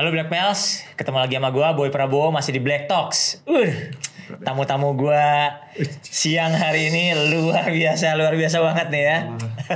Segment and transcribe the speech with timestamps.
[0.00, 3.44] Halo Black Pals, ketemu lagi sama gua Boy Prabowo masih di Black Talks.
[3.44, 3.92] Uh,
[4.40, 5.60] tamu-tamu gua
[6.00, 9.18] siang hari ini luar biasa, luar biasa banget nih ya.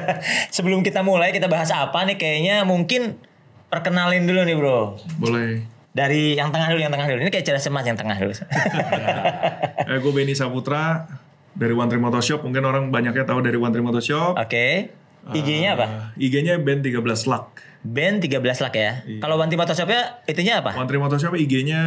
[0.56, 3.20] Sebelum kita mulai kita bahas apa nih kayaknya mungkin
[3.68, 4.96] perkenalin dulu nih bro.
[5.20, 5.60] Boleh.
[5.92, 7.20] Dari yang tengah dulu, yang tengah dulu.
[7.20, 8.32] Ini kayak cerdas semas yang tengah dulu.
[9.92, 11.04] Eh, gue Benny Saputra
[11.52, 12.40] dari One Tree Motor Shop.
[12.40, 14.40] Mungkin orang banyaknya tahu dari One Tree Motor Shop.
[14.40, 14.88] Oke.
[15.36, 16.16] IG-nya apa?
[16.16, 17.73] Eh, IG-nya band 13 Luck.
[17.84, 19.04] Band 13 lak ya.
[19.20, 20.72] Kalau Wanti Photoshopnya itunya apa?
[20.72, 21.82] One Tree Motor Shop IG-nya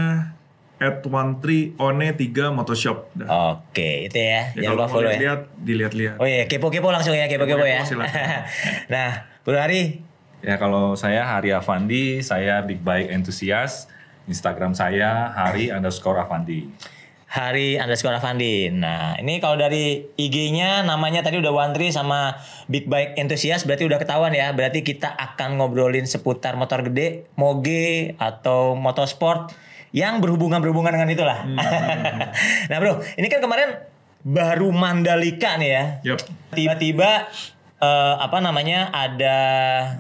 [0.78, 3.10] at One Tree One 3 Motor Shop.
[3.18, 3.58] Dah.
[3.58, 4.54] Oke, itu ya.
[4.54, 5.18] Ya, Jangan kalau lupa mau follow ya.
[5.18, 6.16] lihat dilihat-lihat.
[6.22, 7.82] Oh iya, kepo-kepo langsung ya, kepo-kepo ya.
[8.94, 10.06] Nah, Bro Hari,
[10.46, 13.90] Ya kalau saya Hari Avandi, saya Big Bike Enthusiast.
[14.30, 16.70] Instagram saya Hari underscore Avandi.
[17.28, 18.72] Hari underscore Avandi.
[18.72, 22.40] Nah, ini kalau dari IG-nya namanya tadi udah Wantri sama
[22.72, 24.56] Big Bike Enthusiast berarti udah ketahuan ya.
[24.56, 29.52] Berarti kita akan ngobrolin seputar motor gede, moge atau motorsport
[29.92, 31.44] yang berhubungan-berhubungan dengan itulah.
[32.72, 33.76] nah, Bro, ini kan kemarin
[34.24, 35.84] baru Mandalika nih ya.
[36.16, 36.20] Yap.
[36.56, 37.28] Tiba-tiba
[37.84, 39.38] eh, apa namanya ada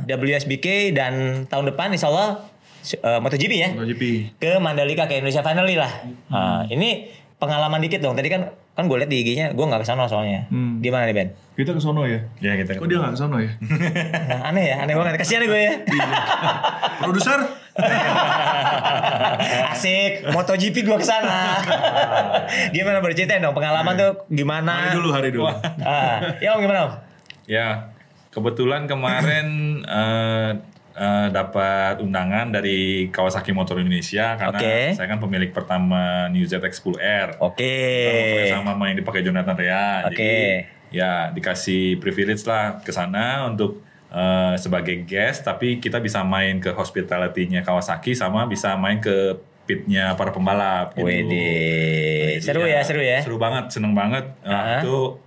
[0.08, 2.48] WSBK dan tahun depan insya Allah
[2.96, 4.04] eh, MotoGP ya MotoGP.
[4.40, 5.92] ke Mandalika ke Indonesia Finally lah.
[6.32, 8.16] Nah, ini pengalaman dikit dong.
[8.16, 10.46] Tadi kan kan gue liat di IG-nya, gue nggak ke sana soalnya.
[10.54, 10.78] Hmm.
[10.82, 11.30] Gimana nih Ben?
[11.58, 12.22] Kita ke sono ya?
[12.38, 13.50] Ya kita Kok dia nggak ke sono ya?
[14.30, 15.18] Nah, aneh ya, aneh banget.
[15.18, 15.74] Kasihan gue ya.
[17.02, 17.40] Produser?
[19.74, 21.58] Asik, MotoGP gue ke sana.
[22.76, 24.90] gimana berceritain dong pengalaman tuh gimana?
[24.90, 25.50] Hari dulu, hari dulu.
[25.82, 26.92] Ah, ya om gimana om?
[27.50, 27.90] Ya
[28.30, 29.48] kebetulan kemarin
[29.82, 30.52] eh,
[30.98, 34.78] eh, dapat undangan dari Kawasaki Motor Indonesia karena Oke.
[34.98, 37.38] saya kan pemilik pertama New ZX10R.
[37.38, 37.78] Oke.
[38.50, 40.10] Sama sama yang dipakai Jonathan Rea.
[40.10, 40.18] Oke.
[40.18, 40.34] Jadi
[40.88, 46.74] ya dikasih privilege lah ke sana untuk eh, sebagai guest, tapi kita bisa main ke
[46.74, 50.96] hospitality-nya Kawasaki sama bisa main ke pitnya para pembalap.
[50.96, 51.04] Gitu.
[51.04, 52.40] Wede.
[52.40, 53.20] Seru ya, seru ya.
[53.20, 54.24] Seru banget, seneng banget.
[54.48, 54.80] Nah, Ah.
[54.80, 55.20] Itu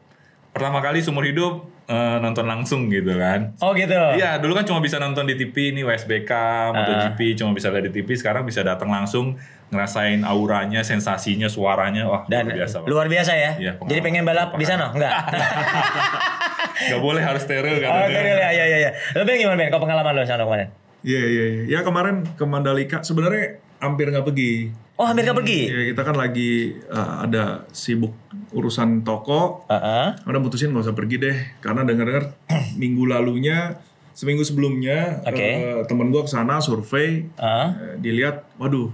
[0.51, 3.59] pertama kali seumur hidup eh, nonton langsung gitu kan.
[3.59, 3.99] Oh gitu.
[4.15, 6.33] Iya, dulu kan cuma bisa nonton di TV ini WSBK.
[6.71, 8.15] MotoGP cuma bisa lihat di TV.
[8.15, 9.35] Sekarang bisa datang langsung
[9.71, 12.07] ngerasain auranya, sensasinya, suaranya.
[12.07, 12.77] Wah, Dan luar biasa.
[12.87, 13.51] Luar biasa ya.
[13.59, 13.91] Iya, pengalaman.
[13.91, 14.95] Jadi pengen balap di sana?
[14.95, 15.13] Enggak.
[16.91, 18.09] Gak boleh harus steril oh, katanya.
[18.09, 18.91] serius ya, ya, ya, ya.
[19.13, 19.69] Lo Ben gimana Ben?
[19.69, 20.80] Kau pengalaman lo sana kemarin?
[21.01, 21.63] Iya, iya, iya.
[21.67, 24.53] Ya kemarin ke Mandalika sebenarnya hampir nggak pergi.
[25.01, 25.61] Oh, hampir gak pergi?
[25.65, 28.13] Ya kita kan lagi uh, ada sibuk
[28.53, 29.65] urusan toko.
[29.73, 30.13] Heeh.
[30.29, 32.37] Udah mutusin nggak usah pergi deh, karena dengar-dengar
[32.81, 33.81] minggu lalunya,
[34.13, 35.41] seminggu sebelumnya, Oke.
[35.41, 37.67] eh, temen gue ke sana survei, Heeh.
[37.81, 38.93] eh, dilihat, waduh,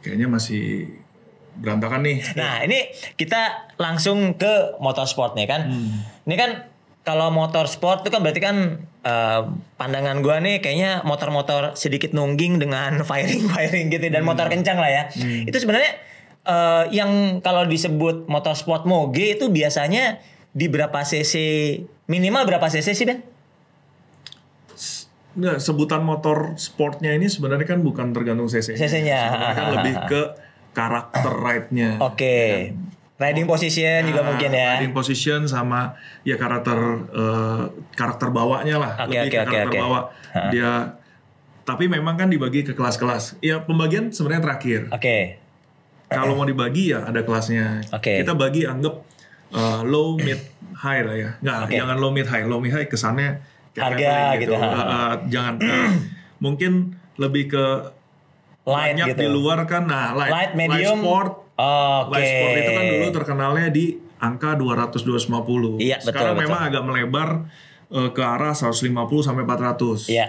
[0.00, 0.88] kayaknya masih
[1.60, 2.24] berantakan nih.
[2.32, 2.88] Nah, ini
[3.20, 5.68] kita langsung ke motorsport nih kan.
[6.24, 6.71] Ini kan
[7.02, 8.56] kalau motorsport itu kan berarti kan
[9.02, 9.40] eh,
[9.74, 15.02] pandangan gua nih kayaknya motor-motor sedikit nungging dengan firing-firing gitu dan motor kencang lah ya.
[15.46, 15.92] Itu sebenarnya
[16.46, 21.34] eh, yang kalau disebut motorsport moge itu biasanya di berapa cc
[22.06, 23.20] minimal berapa cc sih Ben?
[25.32, 28.76] Nggak, sebutan motor sportnya ini sebenarnya kan bukan tergantung cc.
[28.76, 29.20] CC-nya.
[29.32, 30.22] Sebenarnya kan lebih ke
[30.76, 31.90] karakter ride-nya.
[32.04, 32.72] Oke.
[33.22, 34.70] Riding position juga Nah, mungkin ya.
[34.76, 35.94] Riding position sama
[36.26, 36.78] ya karakter
[37.08, 37.62] eh,
[37.94, 39.78] karakter bawanya lah, Oke, lebih oke, ke karakter oke.
[39.78, 40.00] bawa.
[40.50, 40.72] Dia
[41.62, 43.38] tapi memang kan dibagi ke kelas-kelas.
[43.38, 44.80] Ya pembagian sebenarnya terakhir.
[44.90, 45.38] Oke.
[46.10, 47.80] Kalau mau dibagi ya ada kelasnya.
[47.88, 48.20] Oke.
[48.20, 48.94] Kita bagi anggap
[49.54, 50.42] eh, low, mid,
[50.76, 51.30] high lah ya.
[51.38, 51.74] Nggak, Oke.
[51.78, 52.44] jangan low, mid, high.
[52.44, 53.40] Low, mid, high kesannya
[53.72, 54.68] Harga gitu, ha.
[54.68, 55.54] Eh, eh, jangan.
[55.64, 55.88] eh,
[56.44, 57.64] mungkin lebih ke
[58.62, 59.20] Light banyak gitu.
[59.20, 59.90] di luar kan.
[59.90, 61.02] Nah, light, Light, medium.
[61.02, 61.30] sport.
[61.58, 62.10] Oke.
[62.14, 63.84] Light sport itu kan dulu terkenalnya di
[64.22, 65.82] angka 200 250.
[65.82, 66.42] Iya, betul, Sekarang betul.
[66.46, 67.28] memang agak melebar
[67.90, 70.06] eh, ke arah 150 sampai 400.
[70.08, 70.26] Iya.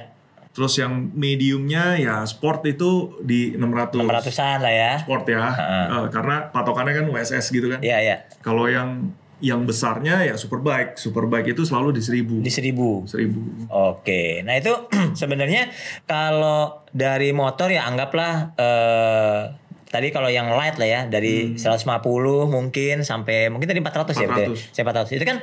[0.54, 4.06] Terus yang mediumnya ya sport itu di 600.
[4.06, 4.92] 600-an lah ya.
[5.02, 5.46] Sport ya.
[5.90, 7.82] Eh, karena patokannya kan WSS gitu kan.
[7.82, 8.16] Iya, iya.
[8.42, 10.96] Kalau yang yang besarnya ya superbike.
[10.96, 12.40] Superbike itu selalu di 1000.
[12.40, 13.04] Di seribu.
[13.04, 13.68] 1000.
[13.68, 14.72] Oke, nah itu
[15.20, 15.68] sebenarnya
[16.08, 19.42] kalau dari motor ya anggaplah eh
[19.92, 21.86] tadi kalau yang light lah ya dari 150
[22.50, 24.56] mungkin sampai mungkin tadi 400, ya betul.
[24.56, 24.72] ya?
[24.72, 24.74] 400.
[24.74, 25.20] Saya 400.
[25.20, 25.38] Itu kan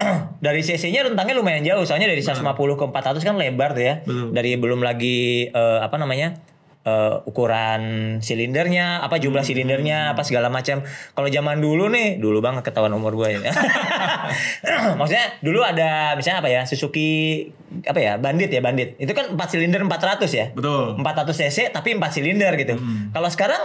[0.44, 3.94] dari cc-nya rentangnya lumayan jauh soalnya dari 150 ke 400 kan lebar tuh ya.
[4.04, 4.36] Betul.
[4.36, 6.36] Dari belum lagi eh, apa namanya?
[6.80, 7.82] Eh, ukuran
[8.20, 10.80] silindernya, apa jumlah silindernya, apa segala macam.
[10.86, 13.52] Kalau zaman dulu nih, dulu banget ketahuan umur gue ya.
[15.00, 17.44] Maksudnya dulu ada misalnya apa ya Suzuki
[17.84, 18.96] apa ya Bandit ya Bandit.
[18.96, 20.46] Itu kan 4 silinder 400 ya.
[20.56, 20.96] Betul.
[21.00, 22.74] 400 cc tapi 4 silinder gitu.
[23.12, 23.62] Kalau sekarang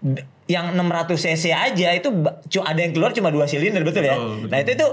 [0.00, 2.08] d- yang 600 cc aja itu
[2.58, 4.16] ada yang keluar cuma dua silinder betul ya.
[4.18, 4.50] Betul, betul.
[4.50, 4.86] Nah itu itu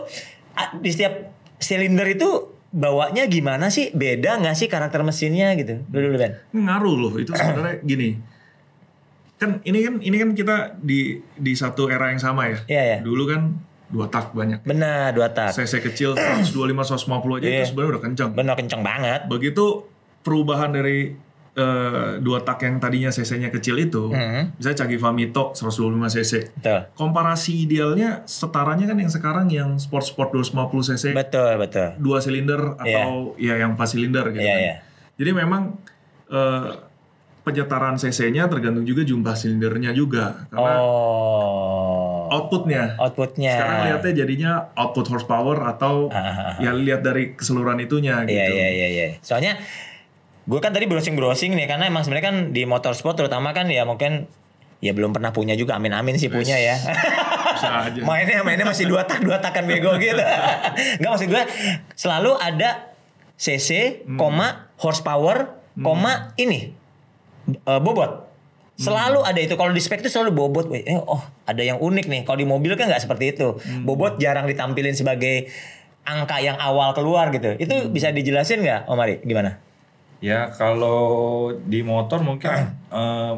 [0.81, 1.13] di setiap
[1.57, 3.89] silinder itu bawanya gimana sih?
[3.91, 5.81] Beda nggak sih karakter mesinnya gitu?
[5.83, 6.33] Dulu dulu Ben.
[6.51, 8.09] ngaruh loh itu sebenarnya gini
[9.37, 10.99] kan ini kan ini kan kita di
[11.31, 12.97] di satu era yang sama ya Iya, iya.
[12.99, 13.53] dulu kan
[13.87, 15.53] dua tak banyak Benar dua tak.
[15.53, 17.05] cc kecil 125 150
[17.37, 17.61] aja Iya.
[17.61, 19.21] itu sebenarnya udah kencang Benar kenceng banget.
[19.27, 19.85] begitu
[20.19, 21.13] perubahan dari
[21.57, 24.55] eh, dua tak yang tadinya cc-nya kecil itu Mhm.
[24.55, 25.73] misalnya Cagiva Mito 125
[26.07, 26.79] cc Betul.
[26.93, 30.53] komparasi idealnya setaranya kan yang sekarang yang sport sport 250
[30.87, 31.97] cc Betul betul.
[31.97, 34.61] dua silinder atau ya yang 4 silinder gitu Iya kan.
[34.61, 34.75] iya.
[35.17, 35.63] Jadi memang
[36.27, 36.69] eh,
[37.41, 42.27] penyetaraan cc-nya tergantung juga jumlah silindernya juga karena Oh.
[42.29, 42.93] outputnya.
[42.97, 43.53] Outputnya.
[43.55, 46.53] Sekarang lihatnya jadinya output horsepower atau Ah, ah, ah.
[46.59, 48.35] ya lihat dari keseluruhan itunya gitu.
[48.35, 49.07] Iya iya iya iya.
[49.21, 49.55] Soalnya
[50.47, 53.83] gue kan tadi browsing browsing nih karena emang sebenarnya kan di motorsport terutama kan ya
[53.83, 54.31] mungkin
[54.79, 56.75] ya belum pernah punya juga amin amin sih punya ya.
[58.07, 60.13] Mainnya mainnya masih dua tak dua takan bego gitu.
[61.01, 61.43] Enggak maksud gue
[61.93, 62.93] selalu ada
[63.33, 64.17] cc, Hmm.
[64.17, 66.73] koma horsepower, koma ini
[67.49, 68.29] eh, bobot.
[68.77, 69.29] Selalu Hmm.
[69.33, 70.69] ada itu kalau di spek itu selalu bobot.
[70.71, 72.21] Eh, oh ada yang unik nih.
[72.23, 73.57] Kalau di mobil kan nggak seperti itu.
[73.57, 73.83] Hmm.
[73.83, 75.49] Bobot jarang ditampilin sebagai
[76.05, 77.57] angka yang awal keluar gitu.
[77.57, 77.89] Itu Hmm.
[77.89, 79.25] bisa dijelasin nggak, Om Ari?
[79.25, 79.57] Gimana?
[80.19, 81.01] Ya kalau
[81.53, 82.49] di motor mungkin
[82.89, 83.35] eh,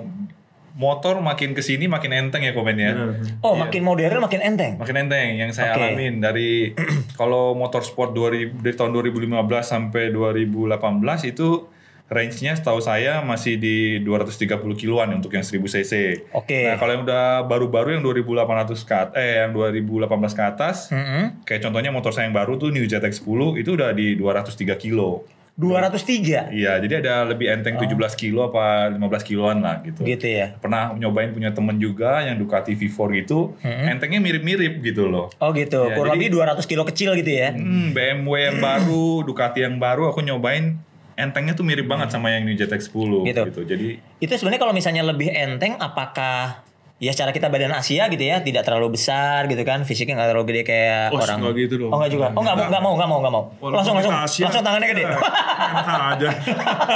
[0.80, 2.96] motor makin ke sini makin enteng ya komennya.
[2.96, 3.44] Benar.
[3.44, 3.68] Oh, Iya.
[3.68, 4.74] makin modern makin enteng.
[4.80, 5.84] Makin enteng yang saya Oke.
[5.84, 6.72] alamin dari
[7.20, 9.28] kalau motorsport 2000 dari tahun 2015
[9.60, 10.80] sampai 2018
[11.28, 11.68] itu
[12.10, 15.94] range-nya setahu saya masih di 230 kiloan untuk yang 1000 cc.
[16.34, 16.66] Oke.
[16.66, 21.46] Nah, kalau yang udah baru-baru yang 2800 ke eh yang 2018 ke atas, Mm-mm.
[21.46, 25.22] kayak contohnya motor saya yang baru tuh New ZX 10 itu udah di 203 kilo.
[25.60, 30.02] 203 Iya, jadi ada lebih enteng 17 kilo apa 15 kiloan lah gitu.
[30.02, 30.56] gitu ya.
[30.56, 35.28] Pernah nyobain punya temen juga yang Ducati V4 gitu, entengnya mirip-mirip gitu loh.
[35.38, 35.92] Oh gitu.
[35.92, 37.52] Ya, Kurang jadi- lebih 200 kilo kecil gitu ya.
[37.52, 40.80] Hmm, BMW yang baru, Ducati yang baru aku nyobain
[41.14, 43.42] entengnya tuh mirip banget sama yang New ZX 10 Gitu.
[43.44, 43.62] gitu.
[43.68, 46.64] Jadi Itu sebenarnya kalau misalnya lebih enteng apakah
[47.00, 50.46] ya secara kita badan Asia gitu ya tidak terlalu besar gitu kan fisiknya nggak terlalu
[50.52, 51.38] gede kayak Oh, orang.
[51.40, 51.92] nggak gitu dong.
[51.92, 52.28] oh nggak juga?
[52.36, 53.44] Oh nggak mau nggak mau nggak mau nggak mau.
[53.56, 54.14] Walaupun langsung langsung.
[54.14, 55.04] Asia, langsung tangannya gede.
[55.08, 56.30] Enak aja.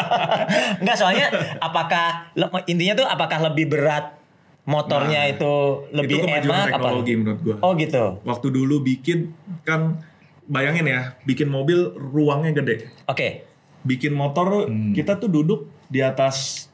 [0.83, 1.27] nggak soalnya
[1.57, 2.07] apakah
[2.67, 4.19] intinya tuh apakah lebih berat
[4.63, 7.55] motornya itu lebih itu kemajuan enak teknologi apa menurut gua.
[7.63, 8.03] oh gitu.
[8.23, 9.31] Waktu dulu bikin
[9.63, 10.03] kan
[10.43, 12.91] bayangin ya, bikin mobil ruangnya gede.
[13.07, 13.47] oke.
[13.83, 16.67] Bikin motor kita tuh duduk di atas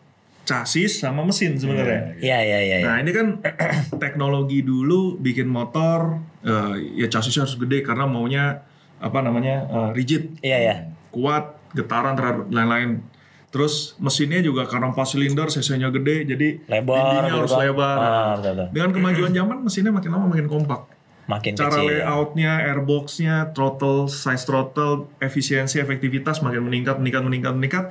[0.48, 2.18] chassis sama mesin sebenarnya.
[2.20, 2.86] ya ya ya, ya.
[2.88, 3.28] Nah ini kan
[4.04, 8.66] teknologi dulu bikin motor eh, ya chassisnya harus gede karena maunya
[9.00, 10.76] apa namanya eh, rigid, iya ya
[11.14, 13.02] kuat, getaran terhadap lain-lain.
[13.50, 17.98] Terus mesinnya juga karena 4 silinder, cc-nya gede, jadi lebar dindingnya harus lebar.
[17.98, 18.68] Ah, betul, betul.
[18.78, 20.82] Dengan kemajuan zaman mesinnya makin lama makin kompak.
[21.30, 27.86] makin Cara kecil layoutnya, airboxnya, throttle, size throttle, efisiensi, efektivitas makin meningkat, meningkat, meningkat, meningkat.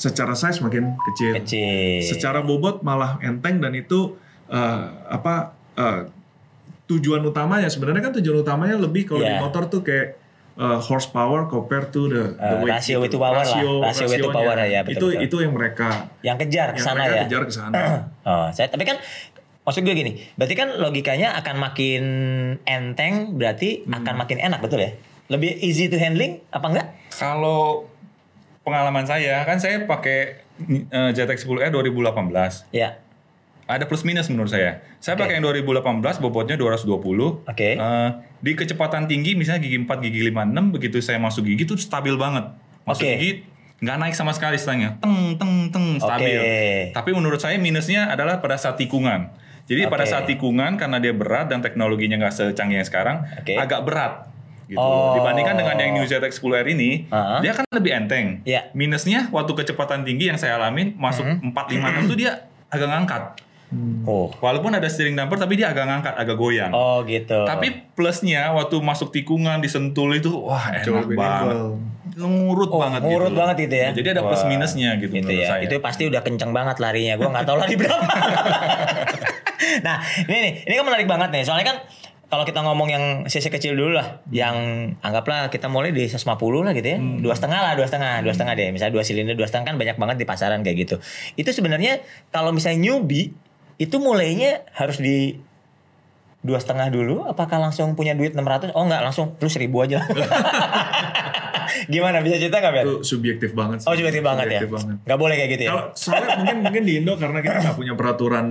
[0.00, 1.36] Secara size makin kecil.
[1.36, 4.16] kecil Secara bobot malah enteng dan itu
[4.48, 5.34] eh, apa
[5.74, 6.08] eh,
[6.86, 9.38] tujuan utamanya sebenarnya kan tujuan utamanya lebih kalau di Iya.
[9.38, 10.16] motor tuh kayak
[10.56, 13.14] eh, horsepower compared to the, the Eh, weight ratio gitu.
[13.14, 13.44] to power lah.
[13.46, 14.34] Rasio- Rasio weight to rasionya.
[14.34, 15.22] power ya, betul, itu betul.
[15.22, 15.88] itu yang mereka
[16.20, 17.78] yang kejar ke sana ya kejar ke sana.
[18.28, 18.96] Oh, saya tapi kan
[19.62, 22.02] maksud gue gini, berarti kan logikanya akan makin
[22.64, 23.96] enteng, berarti Hmm.
[23.96, 24.90] akan makin enak betul ya?
[25.28, 26.86] Lebih easy to handling apa enggak?
[27.12, 27.84] kalau
[28.70, 32.70] pengalaman saya kan saya pakai eh, ZX 10R 2018.
[32.70, 33.02] Ya,
[33.66, 34.82] Ada plus minus menurut saya.
[35.02, 35.26] Saya Oke.
[35.26, 37.46] pakai yang 2018 bobotnya 220.
[37.50, 37.74] Oke.
[37.74, 38.08] Eh,
[38.38, 42.14] di kecepatan tinggi misalnya gigi 4, gigi 5, 6 begitu saya masuk gigi tuh stabil
[42.14, 42.50] banget.
[42.86, 43.14] Masuk Oke.
[43.18, 43.30] gigi
[43.80, 45.00] nggak naik sama sekali setengahnya.
[45.02, 46.38] Teng teng teng stabil.
[46.38, 46.94] Oke.
[46.94, 49.32] Tapi menurut saya minusnya adalah pada saat tikungan.
[49.70, 50.10] Jadi pada Oke.
[50.10, 53.54] saat tikungan karena dia berat dan teknologinya nggak secanggih yang sekarang, Oke.
[53.54, 54.29] agak berat.
[54.70, 54.78] Gitu.
[54.78, 55.12] Oh.
[55.12, 57.42] Dibandingkan dengan yang New ZX 10R ini, Uh-huh.
[57.42, 58.26] dia kan lebih enteng.
[58.44, 58.70] Iya.
[58.70, 61.26] Minusnya waktu kecepatan tinggi yang saya alamin masuk.
[61.26, 63.22] 4 5 6 tuh dia agak ngangkat.
[64.02, 66.70] oh, Walaupun ada steering damper tapi dia agak ngangkat, agak goyang.
[66.70, 67.42] oh gitu.
[67.42, 71.54] Tapi plusnya waktu masuk tikungan disentul itu wah Jauh enak lebih banget.
[72.12, 73.38] Nurut Oh, banget ngurut gitu.
[73.38, 73.88] banget gitu ya.
[73.90, 75.48] Jadi ada plus minusnya gitu, Gitu menurut ya.
[75.48, 75.62] saya.
[75.62, 77.14] Itu pasti udah kenceng banget larinya.
[77.16, 78.02] Gua nggak tahu lari berapa.
[79.86, 81.42] nah, ini nih, ini kan menarik banget nih.
[81.42, 81.76] Soalnya kan
[82.30, 84.54] kalau kita ngomong yang cc kecil dulu lah, yang
[85.02, 86.30] anggaplah kita mulai di 150
[86.62, 88.70] lah gitu ya, dua setengah lah, dua setengah, dua setengah deh.
[88.70, 90.96] Misalnya dua silinder, dua setengah kan banyak banget di pasaran kayak gitu.
[91.34, 91.98] Itu sebenarnya
[92.30, 93.34] kalau misalnya newbie
[93.82, 95.42] itu mulainya harus di
[96.40, 100.00] dua setengah dulu apakah langsung punya duit 600 oh enggak langsung lu seribu aja
[101.86, 102.84] gimana bisa cerita nggak Ben?
[102.84, 103.78] Itu subjektif banget.
[103.80, 103.86] sih.
[103.86, 104.96] Oh subjektif banget ya banget.
[105.00, 107.94] nggak boleh kayak gitu ya Kalau soalnya mungkin mungkin di Indo karena kita nggak punya
[107.94, 108.46] peraturan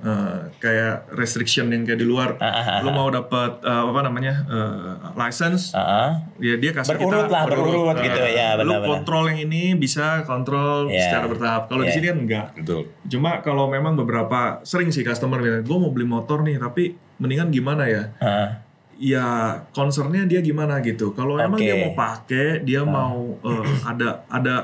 [0.00, 2.34] eh, kayak restriction yang kayak di luar.
[2.38, 6.96] Ah, ah, ah, Lu mau dapat eh, apa namanya eh, license, Ah, ya dia kasih
[6.96, 8.88] Berurut kita lah, berurut Eh, gitu, ya, Lu benar-benar.
[8.88, 11.06] kontrol yang ini bisa kontrol Ya.
[11.06, 11.62] secara bertahap.
[11.66, 11.94] Kalau di Ya.
[11.94, 12.46] sini kan enggak.
[12.56, 12.82] Betul.
[13.06, 17.54] Cuma kalau memang beberapa sering sih customer bilang, gue mau beli motor nih, tapi mendingan
[17.54, 18.02] gimana ya?
[18.18, 18.58] ah.
[18.98, 19.26] ya
[19.70, 21.14] concernnya dia gimana gitu.
[21.14, 21.66] Kalau emang Oke.
[21.66, 24.54] dia mau pakai, dia mau eh, ada ada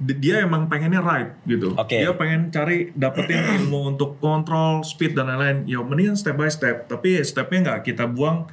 [0.00, 1.76] di- dia emang pengennya right gitu.
[1.76, 2.00] Oke.
[2.00, 5.68] Dia pengen cari dapetin ilmu untuk kontrol speed dan lain-lain.
[5.68, 6.88] Ya mendingan step by step.
[6.88, 8.48] Tapi stepnya nggak kita buang.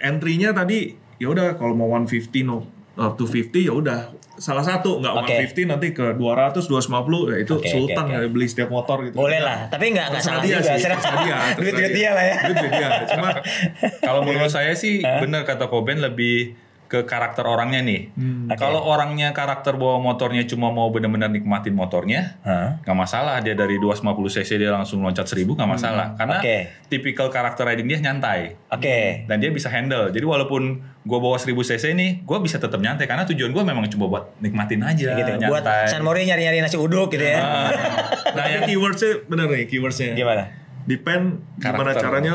[0.00, 5.00] Entry-nya tadi ya udah kalau mau 150 no up to 50 ya udah salah satu
[5.00, 5.36] nggak Oke.
[5.52, 8.12] 150 nanti ke 200 250 ya itu Oke, sultan oke.
[8.14, 9.16] ya beli setiap motor gitu.
[9.16, 12.24] boleh lah tapi nggak nggak salah dia juga sih, Serah- terserah dia, duit dia lah
[12.24, 12.88] ya duit dia.
[13.08, 13.28] Cuma
[14.06, 16.56] Kalau menurut saya sih benar kata Koben lebih
[16.90, 18.10] ke karakter orangnya nih.
[18.50, 18.58] Oke.
[18.58, 22.42] Kalau orangnya karakter bawa motornya cuma mau benar-benar nikmatin motornya,
[22.82, 26.56] nggak masalah dia dari 250 cc dia langsung loncat 1000 nggak masalah karena Oke.
[26.86, 30.62] tipikal karakter riding dia nyantai oke dan dia bisa handle jadi walaupun
[31.00, 34.24] gue bawa 1000 cc nih gue bisa tetap nyantai karena tujuan gue memang coba buat
[34.38, 37.70] nikmatin aja gitu buat nyantai San Mori nyari-nyari nasi uduk gitu ya Ah.
[38.36, 40.12] nah yang keywordsnya bener nih keywordsnya.
[40.12, 40.50] gimana
[40.82, 42.02] Depend gimana Karakter.
[42.02, 42.34] caranya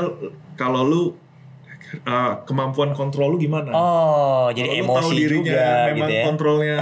[0.55, 1.01] kalau lu
[2.03, 3.71] uh, kemampuan kontrol lu gimana.
[3.71, 6.77] oh jadi Kalau lu tahu emosi dirinya juga memang gitu ya kontrolnya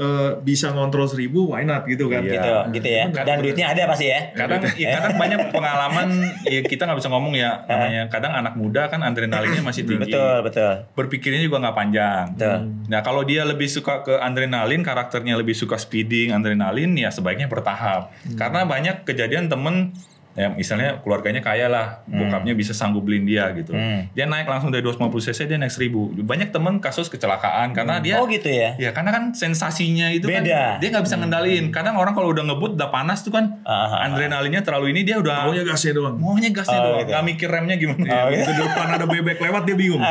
[0.00, 2.24] uh, bisa ngontrol seribu, why not gitu kan?
[2.24, 2.32] Iya.
[2.32, 6.08] gitu gitu ya dan duitnya ada pasti ya kadang ya, kadang banyak pengalaman
[6.48, 10.36] ya kita nggak bisa ngomong ya namanya kadang anak muda kan adrenalinnya masih tinggi betul
[10.46, 12.24] betul berpikirnya juga nggak panjang.
[12.34, 12.58] Betul.
[12.88, 18.12] Nah kalau dia lebih suka ke adrenalin, karakternya lebih suka speeding, adrenalin, ya sebaiknya bertahap.
[18.34, 19.94] Karena banyak kejadian temen,
[20.32, 23.74] ya misalnya keluarganya kaya lah, bokapnya bisa sanggup beliin dia gitu.
[23.74, 24.06] Hmm.
[24.10, 25.90] Dia naik langsung dari 250 cc dia naik 1000.
[26.22, 30.38] Banyak temen kasus kecelakaan karena dia oh gitu ya Ya karena kan sensasinya itu Beda.
[30.38, 30.44] kan
[30.78, 31.70] dia nggak bisa ngendalin.
[31.70, 34.06] Kadang orang kalau udah ngebut udah panas tuh kan Ah, ah, ah.
[34.06, 36.14] adrenalinnya terlalu ini dia udah Maunya gasnya doang.
[36.16, 37.10] maunya gasnya Oh, doang, gitu.
[37.10, 38.06] nggak mikir remnya gimana.
[38.06, 38.46] Oh, gitu.
[38.46, 40.02] Di depan ada bebek lewat dia bingung.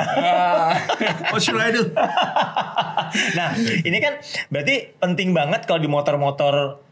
[1.32, 1.88] What should I do?
[3.38, 6.84] nah ini kan berarti penting banget kalau di motor-motor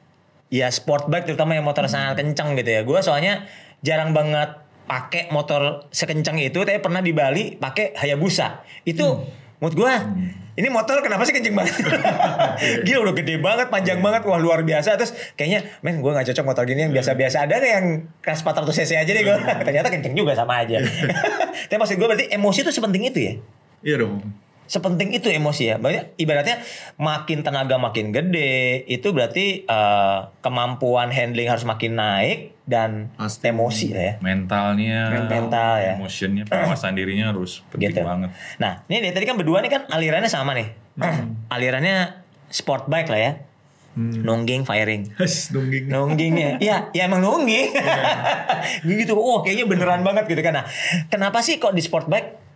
[0.48, 2.82] ya sport bike terutama yang motor sangat kencang gitu ya.
[2.84, 3.48] Gue soalnya
[3.84, 8.64] jarang banget pakai motor sekencang itu tapi pernah di Bali pakai Hayabusa.
[8.88, 9.28] Itu
[9.60, 9.94] menurut gue
[10.58, 11.76] ini motor kenapa sih kenceng banget?
[12.90, 14.98] Gila udah gede banget panjang banget wah luar biasa.
[14.98, 18.74] Terus kayaknya men gue nggak cocok motor gini yang biasa-biasa ada nggak yang kelas 400
[18.74, 19.38] cc aja deh gue
[19.70, 20.82] ternyata kenceng juga sama aja.
[21.70, 23.34] Tapi maksud gue berarti emosi itu sepenting itu ya?
[23.86, 24.47] Iya dong.
[24.68, 25.76] Sepenting itu emosi ya.
[25.76, 26.60] Berarti ibaratnya
[26.96, 33.48] makin tenaga makin gede, itu berarti eh, kemampuan handling harus makin naik dan Pasti.
[33.48, 34.14] emosi lah ya.
[34.20, 35.96] mentalnya, Mental ya.
[35.96, 38.04] emotionnya, penguasaan dirinya harus penting Gitu.
[38.04, 38.30] banget.
[38.60, 40.68] Nah, ini dari tadi kan berdua nih kan alirannya sama nih.
[41.56, 43.34] alirannya sport bike lah ya.
[43.98, 45.10] Nungging firing.
[45.18, 45.90] Has, dongging.
[45.90, 47.74] Nunggingnya, iya, ya emang nungging.
[48.86, 50.62] gitu, oh kayaknya beneran banget gitu kan.
[50.62, 50.66] Nah,
[51.08, 52.47] kenapa sih kok di sport bike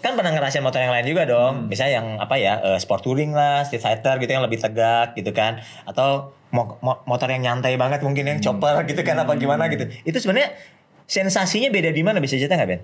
[0.00, 1.68] kan pernah ngerasain motor yang lain juga dong.
[1.68, 5.30] Misalnya yang apa ya, eh, sport touring lah, street fighter gitu yang lebih tegak gitu
[5.30, 5.60] kan.
[5.84, 9.84] Atau mo- mo- motor yang nyantai banget mungkin yang chopper gitu kan apa gimana gitu.
[10.02, 10.56] Itu sebenarnya
[11.04, 12.82] sensasinya beda di mana bisa cerita nggak Ben?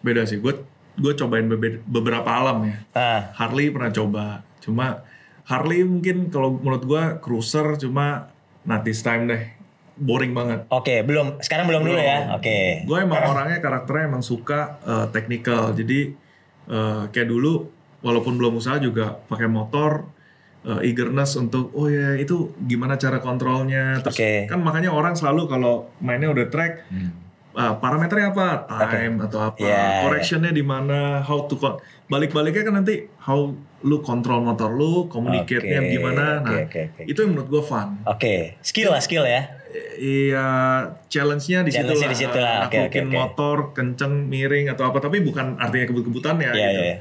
[0.00, 0.38] Beda sih.
[0.38, 0.60] Gue
[0.92, 2.76] gue cobain bebe- beberapa alam ya.
[2.92, 4.24] Ah, Harley pernah coba.
[4.60, 5.00] Cuma
[5.42, 8.28] Harley mungkin kalau menurut gue cruiser cuma
[8.62, 9.42] not this time deh.
[9.94, 10.64] Boring banget.
[10.68, 11.38] oke, belum.
[11.38, 12.32] Sekarang belum dulu ya.
[12.34, 12.82] Oke.
[12.82, 15.72] Gue emang orangnya karakternya emang suka eh, technical.
[15.72, 16.12] Jadi
[16.66, 17.68] eh, kayak dulu
[18.00, 20.08] walaupun belum usaha juga pakai motor
[20.62, 24.00] eh, eagerness untuk oh ya itu gimana cara kontrolnya.
[24.00, 24.32] Terus Oke.
[24.46, 26.72] kan makanya orang selalu kalau mainnya udah track
[27.52, 28.48] eh, parameternya apa
[28.88, 30.02] time atau apa Yeah.
[30.02, 31.76] correctionnya di mana how to con-
[32.08, 37.02] balik-baliknya kan nanti how lu kontrol motor lu communicate-nya Oke, gimana nah oke, oke.
[37.02, 39.48] itu yang menurut gue fun Oke, skill lah skill ya.
[39.94, 40.46] Iya,
[41.06, 42.12] challenge-nya di situ Challenge-nya lah.
[42.12, 42.56] di situ lah.
[42.62, 43.16] Oke, Naklukin oke, oke.
[43.16, 46.44] motor kenceng, miring atau apa, tapi bukan artinya kebut-kebutan ya.
[46.44, 46.60] Iya, gitu.
[46.60, 46.96] iya, iya.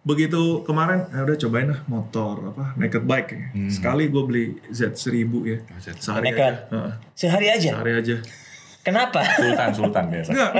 [0.00, 3.28] Begitu kemarin, ya udah cobain lah motor apa naked bike.
[3.28, 3.44] ya.
[3.68, 5.58] Sekali gue beli Z1000 ya.
[5.76, 6.00] Z1000.
[6.00, 6.40] Sehari Naked.
[6.40, 6.70] aja.
[6.70, 7.70] Heeh, Sehari aja.
[7.74, 8.16] sehari aja.
[8.80, 9.20] Kenapa?
[9.36, 10.30] Sultan, sultan biasa.
[10.32, 10.50] Enggak.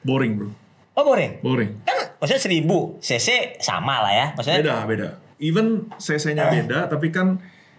[0.00, 0.48] Boring bro,
[0.94, 1.42] Oh boring.
[1.42, 1.70] boring.
[1.82, 2.64] Kan maksudnya 1000
[2.98, 3.28] cc
[3.58, 4.26] sama lah ya.
[4.32, 5.08] Maksudnya Beda, beda.
[5.36, 7.36] Even cc-nya beda, tapi kan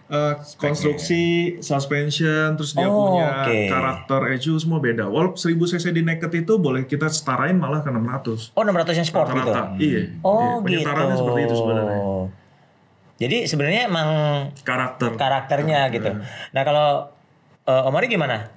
[0.08, 1.24] eh, konstruksi,
[1.58, 3.58] suspension, terus dia Oh, punya oke.
[3.66, 5.04] karakter ECU semua beda.
[5.06, 8.52] Walaupun 1000 cc di naked itu boleh kita setarain malah ke 600.
[8.52, 9.44] Oh 600 yang sport gitu.
[9.46, 9.76] Rata-rata.
[9.76, 10.00] Iya.
[10.20, 10.64] Oh Iya, gitu.
[10.64, 12.00] Penyetarannya seperti itu sebenarnya.
[13.18, 14.08] Jadi sebenarnya emang
[14.62, 15.10] Karakter.
[15.12, 16.10] karakternya gitu.
[16.48, 16.88] Nah kalau
[17.62, 18.48] eh, Om Ari gimana?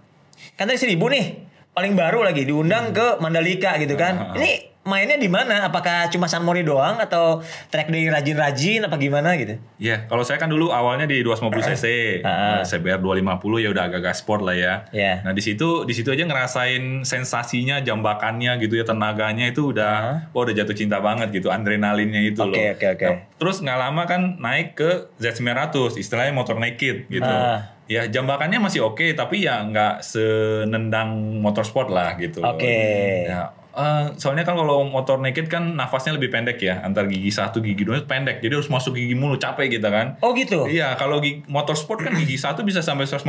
[0.55, 1.25] Kan tadi 1000 nih.
[1.71, 4.35] paling baru lagi diundang ke Mandalika gitu kan.
[4.35, 5.69] Ini mainnya di mana?
[5.69, 7.37] Apakah cuma San Mori doang atau
[7.69, 9.61] track day rajin-rajin apa gimana gitu?
[9.77, 11.85] Iya, kalau saya kan dulu awalnya di 250 cc,
[12.25, 12.61] Ah.
[12.61, 14.73] nah, CBR 250 ya udah agak-agak sport lah ya.
[14.89, 15.21] Iya.
[15.21, 20.41] Nah di situ di situ aja ngerasain sensasinya, jambakannya gitu ya, tenaganya itu udah, wah
[20.41, 22.49] udah jatuh cinta banget gitu, adrenalinnya itu Ah.
[22.49, 22.73] Oke, loh.
[22.73, 23.05] oke, oke.
[23.05, 24.89] Nah, terus nggak lama kan naik ke
[25.21, 27.21] Z900, istilahnya motor naked gitu.
[27.29, 27.77] Ah.
[27.85, 32.39] Ya jambakannya masih oke, tapi ya nggak senendang motorsport lah gitu.
[32.39, 33.27] Oke.
[33.27, 37.59] Ya, eh, soalnya kan kalau motor naked kan nafasnya lebih pendek ya, antar gigi satu
[37.59, 40.19] gigi dua pendek, jadi harus masuk gigi mulu capek gitu kan.
[40.23, 40.67] Oh gitu.
[40.67, 43.27] Iya, kalau gigi, motorsport kan gigi satu bisa sampai 150,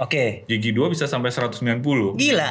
[0.00, 0.46] Oke.
[0.46, 2.18] gigi dua bisa sampai 190.
[2.18, 2.50] Gila.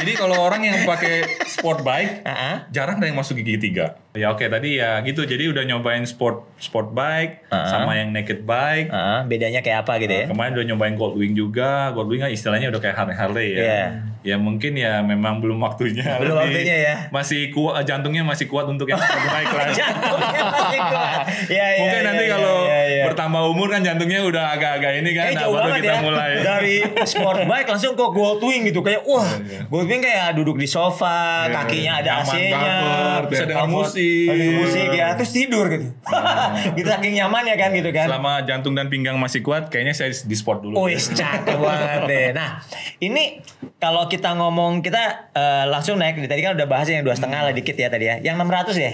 [0.00, 4.00] Jadi kalau orang yang pakai sport bike, Ah, jarang ada yang masuk gigi tiga.
[4.10, 7.62] Ya oke tadi ya gitu, jadi udah nyobain sport sport bike Ah.
[7.68, 8.90] sama yang naked bike.
[8.90, 10.26] ah, bedanya kayak apa gitu ya?
[10.26, 13.62] Kemarin udah nyobain Goldwing juga, Goldwing kan istilahnya udah kayak Harley Harley ya.
[13.62, 13.84] Iya.
[14.20, 16.04] Ya mungkin ya memang belum waktunya.
[16.18, 16.94] Belum Lebih- waktunya ya.
[17.08, 19.66] Masih kuat, jantungnya masih kuat untuk yang sport bike lah.
[19.78, 21.22] Jantungnya masih kuat.
[21.48, 23.04] Ya, ya, Mungkin ya, nanti ya, kalau ya, ya.
[23.08, 26.00] bertambah umur kan jantungnya udah agak-agak ini kan, Eh, nah baru kita ya.
[26.02, 26.30] mulai.
[26.50, 26.76] Dari
[27.06, 31.92] sport bike langsung ke Goldwing gitu kayak wah, Iya, Goldwing kayak duduk di sofa, kakinya
[31.96, 32.76] ada AC-nya,
[33.24, 33.99] bisa dengar musik.
[34.28, 35.92] Ada musik ya, terus tidur gitu.
[36.76, 38.06] gitu saking nyaman ya kan gitu kan.
[38.08, 40.80] Selama jantung dan pinggang masih kuat, kayaknya saya di sport dulu.
[40.80, 42.26] Wih, cakep banget deh.
[42.34, 42.64] Nah,
[42.98, 43.40] ini
[43.78, 47.52] kalau kita ngomong kita eh, langsung naik tadi kan udah bahas yang dua setengah lah
[47.52, 48.16] dikit ya tadi ya.
[48.20, 48.92] Yang 600 ya,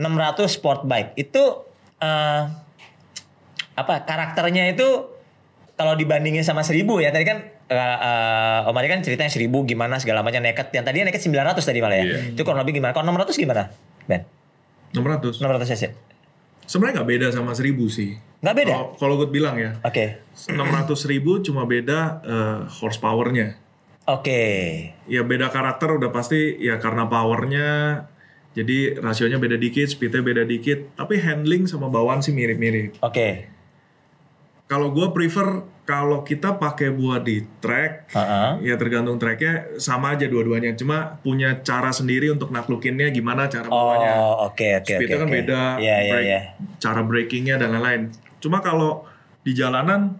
[0.00, 1.42] 600 sport bike itu
[2.00, 2.42] eh,
[3.76, 5.12] apa karakternya itu
[5.76, 7.38] kalau dibandingin sama 1000 ya tadi kan
[7.68, 10.72] eh, eh, Om Adi kan ceritanya 1000 gimana segala macam naked.
[10.72, 12.04] Yang tadi naked 900 tadi malah ya.
[12.08, 12.16] Iya.
[12.32, 12.96] Itu kurang lebih gimana?
[12.96, 13.68] Kalau 600 gimana?
[14.06, 14.22] Ben,
[14.94, 15.38] 600.
[15.42, 15.84] 600 cc.
[16.66, 18.18] Sebenarnya nggak beda sama 1000 sih.
[18.42, 18.74] Nggak beda?
[18.98, 20.18] Kalau- gue bilang ya, Oke.
[20.34, 23.58] 600 ribu cuma beda eh, horsepowernya.
[24.06, 24.42] Oke.
[25.10, 28.02] Ya beda karakter udah pasti ya karena powernya.
[28.56, 30.94] Jadi rasionya beda dikit, speednya beda dikit.
[30.96, 32.96] Tapi handling sama bawaan sih mirip-mirip.
[33.02, 33.50] Oke.
[34.66, 38.50] Kalau gue prefer kalau kita pakai buat di track, Heeh.
[38.60, 40.74] ya tergantung tracknya sama aja dua-duanya.
[40.74, 44.12] Cuma punya cara sendiri untuk naklukinnya gimana cara bawanya.
[44.16, 44.98] Oh, oke oke oke.
[44.98, 45.36] Speednya kan oke.
[45.38, 46.40] beda, Iya iya break- iya.
[46.76, 48.02] cara breakingnya dan lain-lain.
[48.36, 49.06] Cuma kalau
[49.40, 50.18] di jalanan,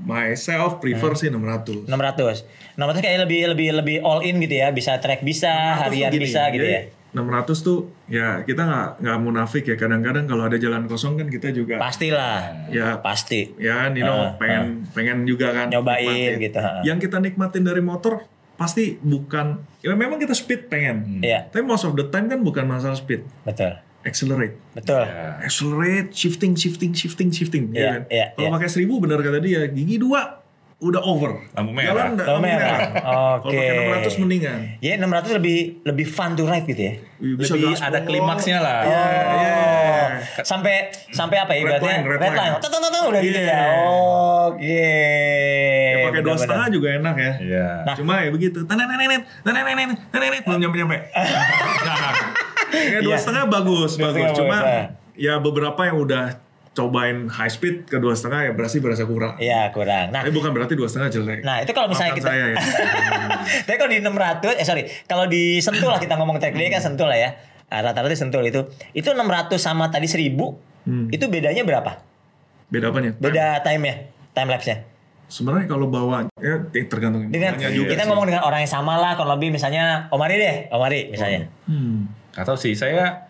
[0.00, 1.18] myself prefer Hmm.
[1.18, 1.86] sih 600.
[1.86, 2.42] 600.
[2.74, 6.22] 600 kayak lebih lebih lebih all in gitu ya, bisa track bisa, 600 harian gini,
[6.22, 6.82] bisa gitu jadi ya.
[7.18, 7.26] 600
[7.58, 11.76] tuh ya kita nggak nggak munafik ya kadang-kadang kalau ada jalan kosong kan kita juga
[11.76, 12.68] Pastilah.
[12.68, 13.52] ya Pasti.
[13.56, 16.38] ya Nino Ah, pengen pengen juga kan Nyobain nikmatin.
[16.40, 16.70] gitu, ha.
[16.82, 18.22] Yang kita nikmatin dari motor
[18.54, 19.46] pasti bukan
[19.78, 21.20] ya memang kita speed pengen.
[21.20, 23.70] Iya, Tapi most of the time kan bukan masalah speed, betul.
[24.00, 24.58] accelerate.
[24.72, 25.04] Betul.
[25.04, 25.38] Ya.
[25.40, 27.64] Accelerate, shifting, shifting, shifting, shifting.
[27.68, 28.02] ya Iya, kan?
[28.08, 28.54] iya, Kalau iya.
[28.56, 30.37] pakai 1000 benar kata dia, gigi dua
[30.78, 31.42] udah over.
[31.52, 31.90] Lampu merah.
[31.90, 32.70] Jalan Lampu merah.
[32.70, 32.78] merah.
[33.36, 33.58] Kalau Oke.
[33.58, 34.58] pakai 600 mendingan.
[34.78, 36.94] Ya 600 lebih lebih fun to ride gitu ya.
[37.18, 37.88] Bisa Lebih gaspol.
[37.90, 38.78] ada klimaksnya lah.
[38.86, 39.50] Iya, iya.
[39.50, 40.06] Oh.
[40.40, 40.74] Sampai
[41.10, 41.90] sampai apa ya Red ibaratnya?
[41.92, 42.52] line, red red line.
[42.56, 43.50] Tung, tung, tung, tung, udah gitu ya.
[43.50, 43.62] Iya.
[44.46, 44.86] Oke.
[45.88, 47.32] Ya, pakai dua setengah juga enak ya.
[47.40, 47.66] Iya.
[47.82, 47.94] Nah.
[47.94, 48.58] Cuma ya begitu.
[48.62, 50.98] Tenenenet, tenenenet, tenenet, belum nyampe nyampe.
[52.68, 53.18] Ya dua Iya.
[53.18, 54.36] setengah bagus, Dua bagus.
[54.36, 54.82] Cuma ya.
[55.16, 56.36] ya beberapa yang udah
[56.78, 59.34] cobain high speed ke dua setengah ya berarti berasa kurang.
[59.36, 60.14] Iya, kurang.
[60.14, 61.42] Nah, Tapi bukan berarti dua setengah jelek.
[61.42, 62.56] Nah itu kalau misalnya Maafkan kita saya ya.
[63.66, 67.10] Tapi kalau di 600 Eh sorry Kalau di Sentul lah kita ngomong day kan Sentul
[67.10, 67.30] lah ya
[67.68, 68.62] Ah, Rata-rata Sentul itu
[68.92, 70.30] Itu 600 sama tadi 1000
[70.88, 71.04] Hmm.
[71.12, 72.00] Itu bedanya berapa?
[72.72, 73.12] Beda apanya?
[73.20, 74.88] Beda time-nya Time lapse-nya
[75.28, 76.56] Sebenarnya kalau bawa ya
[76.88, 78.08] tergantung dengan juga kita sih.
[78.08, 82.08] ngomong dengan orang yang sama lah kalau lebih misalnya Omari deh Omari misalnya Hmm.
[82.32, 83.27] Gak tau sih, saya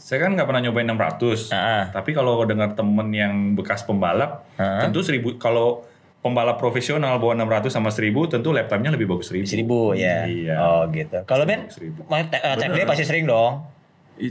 [0.00, 1.52] saya kan nggak pernah nyobain 600.
[1.52, 1.92] Ah.
[1.92, 4.80] Tapi kalau dengar temen yang bekas pembalap, Ah.
[4.80, 5.84] tentu 1000 kalau
[6.20, 9.44] pembalap profesional bawa 600 sama 1000 tentu lap time-nya lebih bagus 1000.
[9.46, 10.54] 1000 ya Iya.
[10.58, 12.04] oh gitu kalau Ben Seribu.
[12.04, 13.64] mau te- eh, pasti sering dong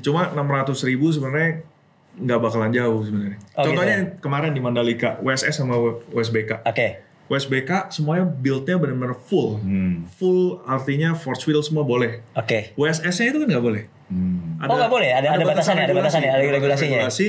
[0.06, 1.66] Cuma 600 ribu sebenarnya
[2.14, 3.42] nggak bakalan jauh sebenarnya.
[3.58, 5.82] Oh, Contohnya gitu yang kemarin di Mandalika, WSS sama
[6.14, 6.62] WSBK.
[6.62, 6.88] oke
[7.26, 9.58] WSBK semuanya build-nya benar-benar full.
[9.58, 10.06] Hmm.
[10.18, 12.22] Full artinya force wheel semua boleh.
[12.34, 13.84] oke WSS-nya itu kan nggak boleh.
[14.10, 14.58] Hmm.
[14.60, 15.10] Oh, nggak boleh?
[15.12, 16.98] Ada- ada batasannya, ada batasannya, ada regulasinya.
[17.00, 17.28] regulasi.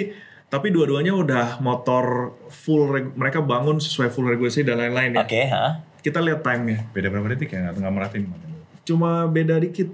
[0.49, 5.23] Tapi dua-duanya udah motor full, reg- mereka bangun sesuai full regulasi dan lain-lain ya.
[5.23, 5.65] oke ha
[6.01, 6.89] Kita lihat time-nya.
[6.91, 7.61] Beda berapa detik ya?
[7.63, 8.25] Nggak nggak merhatiin.
[8.83, 9.93] Cuma beda dikit.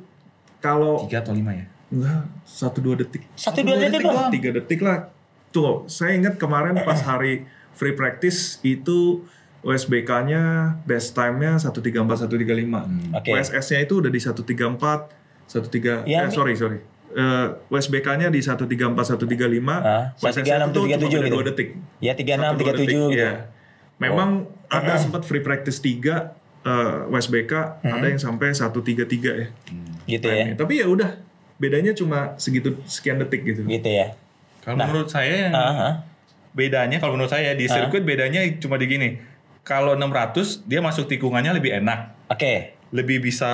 [0.58, 1.66] Kalau 3 atau 5 ya?
[1.86, 3.22] Enggak, satu dua detik.
[3.34, 4.30] Satu, dua detik doang?
[4.30, 5.10] Tiga detik lah.
[5.50, 9.22] Tunggu, saya ingat kemarin pas hari free practice itu
[9.60, 10.42] USBK-nya
[10.82, 11.92] best time-nya 134
[12.24, 13.12] 135.
[13.12, 13.30] Oke.
[13.30, 16.82] USS-nya itu udah di 134 13 Ya, eh, sorry sorry.
[17.16, 19.80] Eh, USBK-nya di 134 135.
[19.80, 21.36] Ah, USS-nya 136, itu cuma 37 beda gitu.
[21.40, 21.68] 2 detik.
[22.02, 23.32] ya 36 Satu, dua 37 detik, gitu iya.
[23.96, 24.28] Memang
[24.68, 29.48] ada sempat free practice 3 eh, WSBK ada yang sampai 133 ya.
[30.04, 30.44] Gitu ya.
[30.44, 30.54] Time-nya.
[30.60, 31.10] Tapi ya udah
[31.56, 33.64] bedanya cuma segitu sekian detik gitu.
[33.64, 34.12] Gitu ya.
[34.60, 35.90] Kalau menurut saya yang Aha.
[36.52, 39.08] bedanya kalau menurut saya di sirkuit bedanya cuma di gini.
[39.66, 42.75] Kalau 600 dia masuk tikungannya lebih enak, Oke.
[42.94, 43.52] Lebih bisa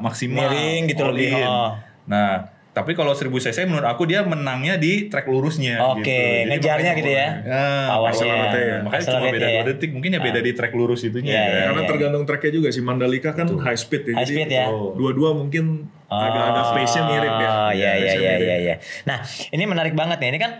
[0.00, 0.50] maksimal.
[0.50, 1.46] Miring gitu all lebih, in.
[1.48, 1.72] oh.
[2.04, 6.10] Nah, tapi kalau 1000 cc menurut aku dia menangnya di track lurusnya Oke, gitu.
[6.10, 7.26] Jadi ngejarnya gitu ya.
[7.46, 8.10] Ya, Powernya.
[8.10, 8.76] accelerate ya.
[8.82, 9.62] Makanya cuma beda ya.
[9.62, 11.30] 2 detik, mungkin ya beda di track lurus itunya.
[11.30, 11.46] Iya, ya.
[11.46, 11.62] iya.
[11.70, 14.14] Karena tergantung tracknya juga sih Mandalika kan high speed ya.
[14.18, 14.66] High jadi speed ya.
[14.98, 17.50] Dua-dua mungkin agak ada pace-nya mirip ya.
[17.54, 18.74] Oh iya iya iya iya iya.
[19.06, 19.22] Nah,
[19.54, 20.34] ini menarik banget nih.
[20.34, 20.52] Ini kan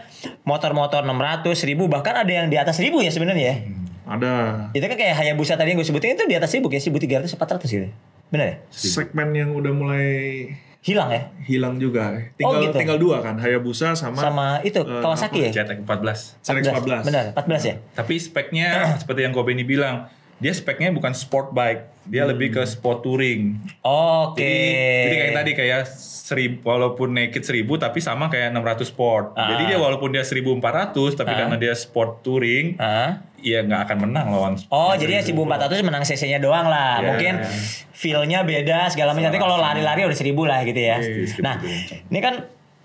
[0.46, 3.56] motor-motor 600, 1000 bahkan ada yang di atas 1000 ya sebenarnya ya.
[4.04, 4.32] Ada
[4.70, 6.82] Itu kan kayak Hayabusa tadi yang gue sebutin itu di atas 1000 kayak
[7.26, 7.88] 1300 400 gitu.
[8.34, 8.56] Benar ya?
[8.68, 10.10] segmen yang udah mulai
[10.84, 11.22] Hilang ya?
[11.48, 12.12] hilang juga.
[12.36, 12.76] Tinggal Oh, gitu.
[12.76, 15.64] tinggal dua kan, Hayabusa sama, Sama itu eh, Kawasaki ya?
[15.64, 16.44] CTEK 14.
[16.44, 17.08] CX-14.
[17.08, 17.74] Benar, 14 ya?
[17.94, 23.00] Tapi speknya seperti yang Gobeni bilang, dia speknya bukan sport bike, dia lebih ke sport
[23.00, 23.56] touring.
[23.80, 24.40] Oke.
[24.40, 25.82] Jadi, jadi kayak tadi kayak
[26.24, 29.36] seribu, walaupun naked 1000 tapi sama kayak 600 sport.
[29.36, 29.52] Ah.
[29.52, 33.20] Jadi dia walaupun dia 1400 tapi karena dia sport touring, Ah.
[33.44, 34.52] ya nggak akan menang lawan.
[34.72, 37.00] Oh, jadi yang 1400 menang CC-nya doang lah.
[37.00, 37.06] Iya.
[37.12, 37.34] Mungkin
[37.92, 39.28] feel-nya beda segala macam.
[39.28, 40.96] Nanti kalau lari-lari udah 1000 lah gitu ya.
[40.96, 41.60] Iya, Nah,
[42.08, 42.34] ini kan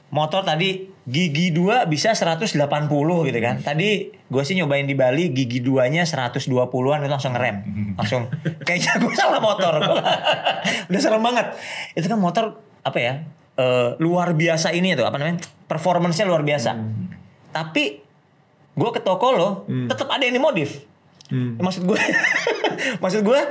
[0.10, 2.54] motor tadi gigi 2 bisa 180
[3.30, 3.56] gitu kan.
[3.62, 7.58] Tadi gue sih nyobain di Bali gigi 2-nya 120-an itu langsung ngerem.
[7.98, 8.30] Langsung
[8.67, 9.82] kayaknya gue salah motor.
[10.89, 11.54] udah serem banget.
[11.98, 13.13] Itu kan motor apa ya?
[13.60, 15.43] eh, luar biasa ini tuh apa namanya?
[15.67, 16.72] Performance-nya luar biasa.
[17.52, 17.84] Tapi
[18.80, 20.88] gue ke toko lo, tetap ada yang dimodif.
[21.30, 21.60] Hmm.
[21.62, 22.00] Maksud gue,
[23.04, 23.41] maksud gue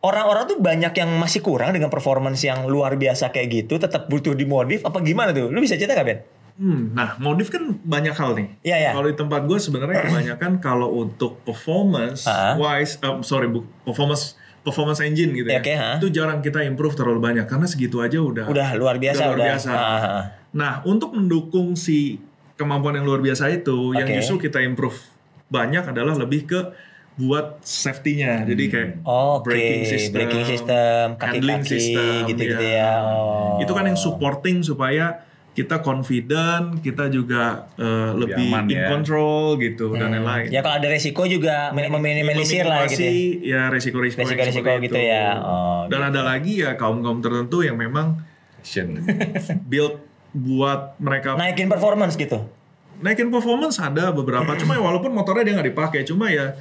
[0.00, 4.32] orang-orang tuh banyak yang masih kurang dengan performance yang luar biasa kayak gitu, tetap butuh
[4.32, 5.48] dimodif apa gimana tuh?
[5.48, 6.20] Lu bisa cerita gak Ben?
[6.54, 8.48] Hmm, nah modif kan banyak hal nih.
[8.62, 8.90] Iya, iya.
[8.92, 12.52] Kalau di tempat gue sebenarnya kebanyakan kalau untuk performance Ah.
[12.54, 15.90] wise, um, sorry bu, performance performance engine gitu Ya, ya, oke, ha.
[15.96, 19.46] itu jarang kita improve terlalu banyak karena segitu aja udah Udah luar biasa, luar udah.
[19.48, 19.70] biasa.
[19.70, 20.22] Ah, ah.
[20.52, 22.20] Nah untuk mendukung si
[22.56, 24.20] kemampuan yang luar biasa itu, yang Oke.
[24.20, 25.00] justru kita improve
[25.48, 26.60] banyak adalah lebih ke
[27.16, 28.44] buat safety-nya.
[28.44, 32.92] Jadi kayak Oke, braking system, braking system, handling kaki-kaki, system, gitu-gitu ya.
[33.02, 33.58] Oh.
[33.58, 38.88] Itu kan yang supporting supaya kita confident, kita juga eh, lebih aman in ya.
[38.88, 40.48] control gitu dan lain-lain.
[40.48, 43.02] Ya kalau ada resiko juga min- meminimalisir lah gitu.
[43.02, 43.12] ya.
[43.42, 45.10] Ya resiko-resiko Resiko-resiko gitu itu.
[45.10, 45.36] ya.
[45.36, 48.22] Oh, dan ada lagi ya kaum-kaum tertentu yang memang
[48.56, 48.92] Action.
[49.70, 49.98] build
[50.30, 52.46] buat mereka Naikin performance gitu.
[53.00, 56.52] naikin performance ada beberapa cuma ya walaupun motornya dia nggak dipakai cuma ya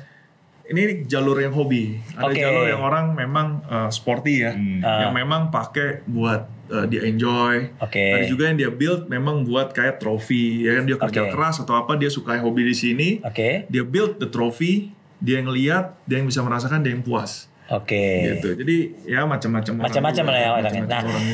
[0.69, 2.39] ini jalur yang hobi ada Oke.
[2.39, 8.21] jalur yang orang memang uh, sporty ya yang memang pakai buat uh, dia enjoy Oke.
[8.21, 11.31] ada juga yang dia build memang buat kayak trofi ya kan dia kerja Oke.
[11.33, 13.65] keras atau apa dia suka hobi di sini Oke.
[13.65, 18.37] dia build the trophy dia yang lihat dia yang bisa merasakan dia yang puas Oke.
[18.37, 20.83] gitu jadi ya macam-macam Macam-macam lah ya orangnya.
[20.89, 21.25] Nah, orang.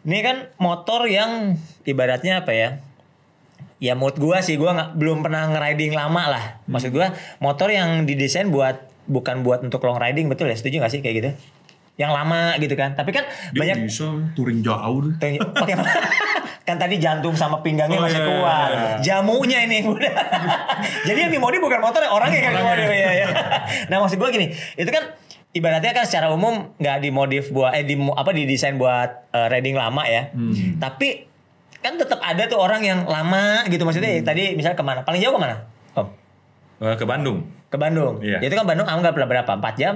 [0.00, 2.80] Ini kan motor yang ibaratnya apa ya?
[3.80, 6.44] Ya menurut gua sih gua nggak belum pernah ngeriding lama lah.
[6.68, 8.76] Maksud gua motor yang didesain buat
[9.08, 10.54] bukan buat untuk long riding betul ya?
[10.54, 11.30] Setuju gak sih kayak gitu?
[11.96, 12.92] Yang lama gitu kan.
[12.92, 15.74] Tapi kan dia banyak bisa touring jauh pakai
[16.68, 18.70] kan tadi jantung sama pinggangnya Oh, masih iya, kuat.
[18.70, 20.12] iya, Jamunya ini udah.
[21.08, 23.26] Jadi yang dimodif bukan motornya, orangnya yang dimodif ya, ya.
[23.90, 24.46] Nah, maksud gue gini,
[24.78, 25.10] itu kan
[25.50, 30.06] ibaratnya kan secara umum nggak dimodif buat eh di apa didesain buat eh, riding lama
[30.06, 30.30] ya.
[30.30, 30.78] Hmm.
[30.78, 31.29] Tapi
[31.80, 34.24] kan tetap ada tuh orang yang lama gitu maksudnya Hmm.
[34.24, 35.00] tadi misalnya ke mana?
[35.00, 35.56] Paling jauh ke mana?
[35.96, 36.06] Om?
[36.80, 37.38] Eh, ke Bandung
[37.70, 38.18] Ke Bandung.
[38.20, 38.42] Iya.
[38.42, 39.46] Ya Itu kan Bandung anggap berapa?
[39.46, 39.94] 4 jam?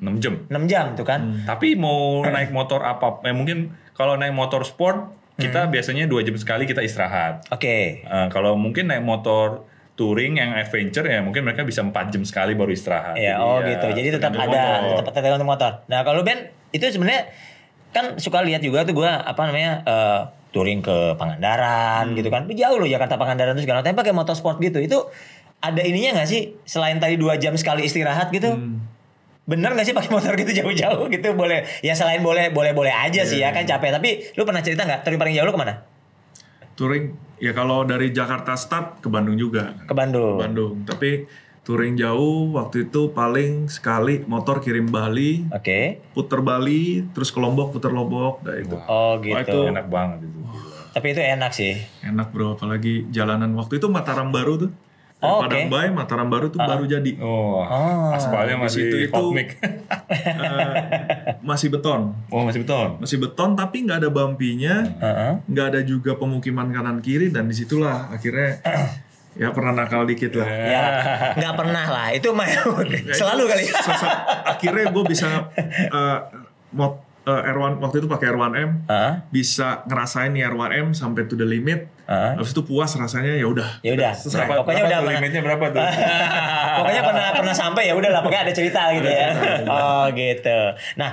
[0.00, 0.34] 6 jam.
[0.48, 1.44] 6 jam tuh kan.
[1.44, 3.22] Tapi mau naik motor apa?
[3.22, 7.46] Eh, mungkin kalau naik motor sport kita biasanya dua jam sekali kita istirahat.
[7.50, 8.02] Oke.
[8.02, 12.58] Eh, kalau mungkin naik motor touring yang adventure ya mungkin mereka bisa 4 jam sekali
[12.58, 13.14] baru istirahat.
[13.14, 13.86] Ya, Jadi oh ya, gitu.
[13.94, 14.62] Jadi tetap ada,
[14.98, 15.72] tetap tergantung motor.
[15.86, 17.30] Nah, kalau Ben itu sebenarnya
[17.92, 20.20] kan suka lihat juga tuh gua apa namanya eh,
[20.54, 22.46] touring ke Pangandaran gitu kan.
[22.46, 24.78] Jauh loh Jakarta Pangandaran tuh segala tapi pakai motorsport gitu.
[24.78, 25.10] Itu
[25.58, 26.54] ada ininya nggak sih?
[26.62, 28.54] Selain tadi dua jam sekali istirahat gitu?
[29.44, 31.36] Bener gak sih pakai motor gitu jauh-jauh gitu?
[31.36, 33.92] Boleh ya selain boleh boleh boleh aja sih ya kan capek.
[33.92, 35.04] Tapi lu pernah cerita nggak?
[35.04, 35.84] Touring paling jauh lu ke mana?
[36.78, 37.12] Touring
[37.42, 39.76] ya kalau dari Jakarta start ke Bandung juga.
[39.84, 40.40] Ke Bandung.
[40.40, 40.88] Bandung.
[40.88, 41.28] Tapi
[41.64, 47.72] touring jauh waktu itu paling sekali motor kirim Bali oke puter Bali terus ke Lombok
[47.72, 50.40] puter Lombok nah itu oh Wah, gitu itu enak banget itu.
[50.90, 51.72] tapi itu enak sih
[52.02, 54.72] enak bro apalagi jalanan waktu itu Mataram Baru tuh
[55.18, 55.72] Oh, Padang oke.
[55.72, 58.12] Bay Mataram Baru tuh baru jadi Oh, Oh.
[58.12, 59.56] aspalnya masih itu- hot mix.
[59.56, 60.72] Eh,
[61.40, 63.00] masih beton oh, masih beton.
[63.00, 65.32] masih beton tapi nggak ada bumpinya Heeh.
[65.46, 68.60] nggak ada juga pemukiman kanan kiri dan di situlah akhirnya
[69.34, 70.46] Ya pernah nakal dikit lah.
[70.46, 70.84] Ya,
[71.34, 72.06] nggak pernah lah.
[72.10, 72.46] Itu mah
[73.18, 73.62] selalu kali.
[73.64, 73.74] ya.
[74.46, 75.50] Akhirnya gue bisa
[75.90, 76.18] uh,
[76.70, 79.26] mod uh, R1 waktu itu pakai R1M Hah?
[79.28, 81.90] bisa ngerasain nih R1M sampai to the limit.
[82.04, 82.36] Hah?
[82.36, 83.80] Habis itu puas rasanya ya udah.
[83.80, 84.12] Ya udah.
[84.34, 85.82] Nah, pokoknya Berapa udah pernah- limitnya berapa tuh?
[86.78, 89.28] pokoknya pernah pernah sampai ya udah lah pokoknya ada cerita gitu ya.
[89.66, 90.58] Oh gitu.
[90.94, 91.10] Nah,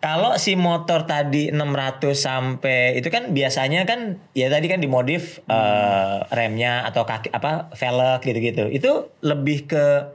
[0.00, 6.18] kalau si motor tadi 600 sampai itu kan biasanya kan ya tadi kan dimodif eh,
[6.32, 8.72] remnya atau kaki apa velg gitu-gitu.
[8.72, 10.08] Itu lebih ke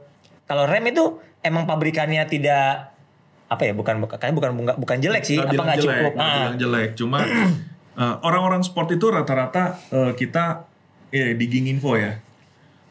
[0.50, 2.90] kalau rem itu emang pabrikannya tidak
[3.46, 6.50] apa ya bukan bukan kan bukan bukan, bukan jelek sih apa nggak jelek, cukup Ah.
[6.58, 6.90] jelek.
[6.98, 10.66] Cuma uh, orang-orang sport itu rata-rata uh, kita
[11.14, 12.18] eh digging info ya.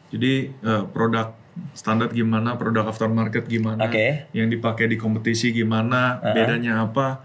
[0.08, 1.36] Jadi uh, produk
[1.72, 4.28] standar gimana, produk aftermarket gimana, Oke.
[4.30, 7.24] yang dipakai di kompetisi gimana, bedanya apa.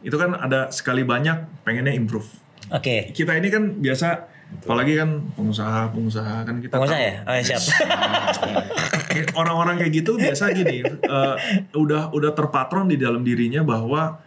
[0.00, 2.28] Itu kan ada sekali banyak pengennya improve.
[2.68, 3.10] Oke.
[3.10, 7.08] Kita ini kan biasa apalagi kan pengusaha-pengusaha kan kita Pengusaha tahu.
[7.08, 7.14] ya?
[7.24, 7.62] Oh, ya, siap.
[9.34, 11.34] orang-orang kayak gitu biasa gini eh,
[11.72, 14.20] udah udah terpatron di dalam dirinya bahwa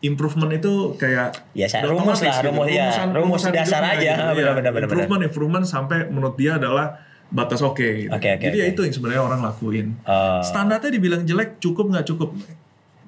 [0.00, 2.88] improvement itu kayak Biasa, udah rumus lah, rumus, ya.
[2.88, 4.12] Rumusan- Rumus rumusan dasar hidupnya aja.
[4.12, 4.36] gitu.
[4.36, 6.86] Benar, benar, benar, improvement improvement sampai menurut dia adalah
[7.30, 8.10] batas oke gitu.
[8.10, 8.72] Oke, oke, jadi ya oke.
[8.74, 10.42] itu yang sebenarnya orang lakuin Oh.
[10.42, 12.34] standarnya dibilang jelek cukup nggak cukup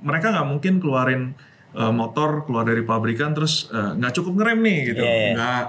[0.00, 1.34] mereka nggak mungkin keluarin
[1.72, 5.30] eh, motor keluar dari pabrikan terus eh, nggak cukup ngerem nih gitu Iya, iya.
[5.32, 5.64] nggak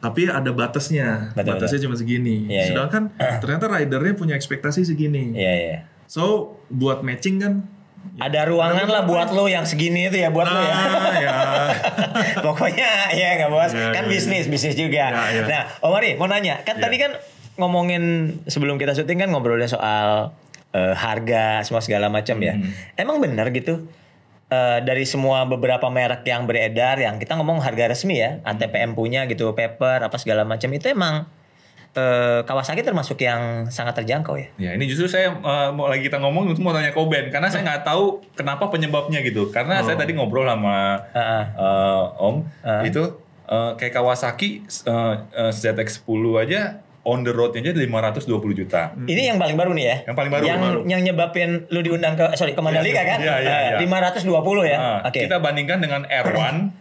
[0.00, 2.64] tapi ada batasnya Betul, batasnya cuma segini Iya, iya.
[2.68, 3.02] sedangkan
[3.40, 5.76] ternyata ridernya punya ekspektasi segini Iya, iya.
[6.04, 7.54] so buat matching kan
[8.14, 10.76] Ada ruangan lah buat lo yang segini itu ya buat lo ya.
[11.16, 11.32] ya
[12.44, 13.72] Pokoknya ya nggak bos.
[13.72, 15.08] Ya, kan ya, bisnis bisnis juga.
[15.08, 15.42] Ya, ya.
[15.44, 16.82] Nah, Om Ari mau nanya, kan Ya.
[16.82, 17.16] tadi kan
[17.54, 18.02] ngomongin
[18.46, 20.34] sebelum kita syuting kan ngobrolnya soal
[20.70, 22.54] eh, harga semua segala macam ya.
[22.54, 22.70] Hmm.
[22.94, 23.86] Emang benar gitu?
[24.46, 29.24] Eh, dari semua beberapa merek yang beredar yang kita ngomong harga resmi ya, ATPM punya
[29.24, 31.24] gitu, paper apa segala macam itu emang
[31.94, 34.48] eh, Kawasaki termasuk yang sangat terjangkau ya.
[34.60, 37.62] Ya ini justru saya eh, mau lagi kita ngomong itu mau tanya Koben karena saya
[37.64, 39.48] nggak tahu kenapa penyebabnya gitu.
[39.48, 41.44] Karena saya tadi ngobrol sama Heeh.
[41.54, 42.82] eh, Om Ah.
[42.82, 43.02] itu
[43.46, 46.04] eh, kayak Kawasaki eh, eh, ZX10
[46.36, 48.96] aja on the road aja 520 juta.
[48.98, 49.96] Ini yang paling baru nih ya.
[50.08, 50.80] Yang paling baru, Yang baru.
[50.84, 53.20] yang nyebabin lu diundang ke sorry ke Mandalika kan?
[53.20, 53.76] Iya, iya, iya.
[53.76, 54.24] Eh, 520
[54.64, 54.76] ya.
[54.76, 55.20] Ah, Oke.
[55.22, 56.72] Kita bandingkan dengan R1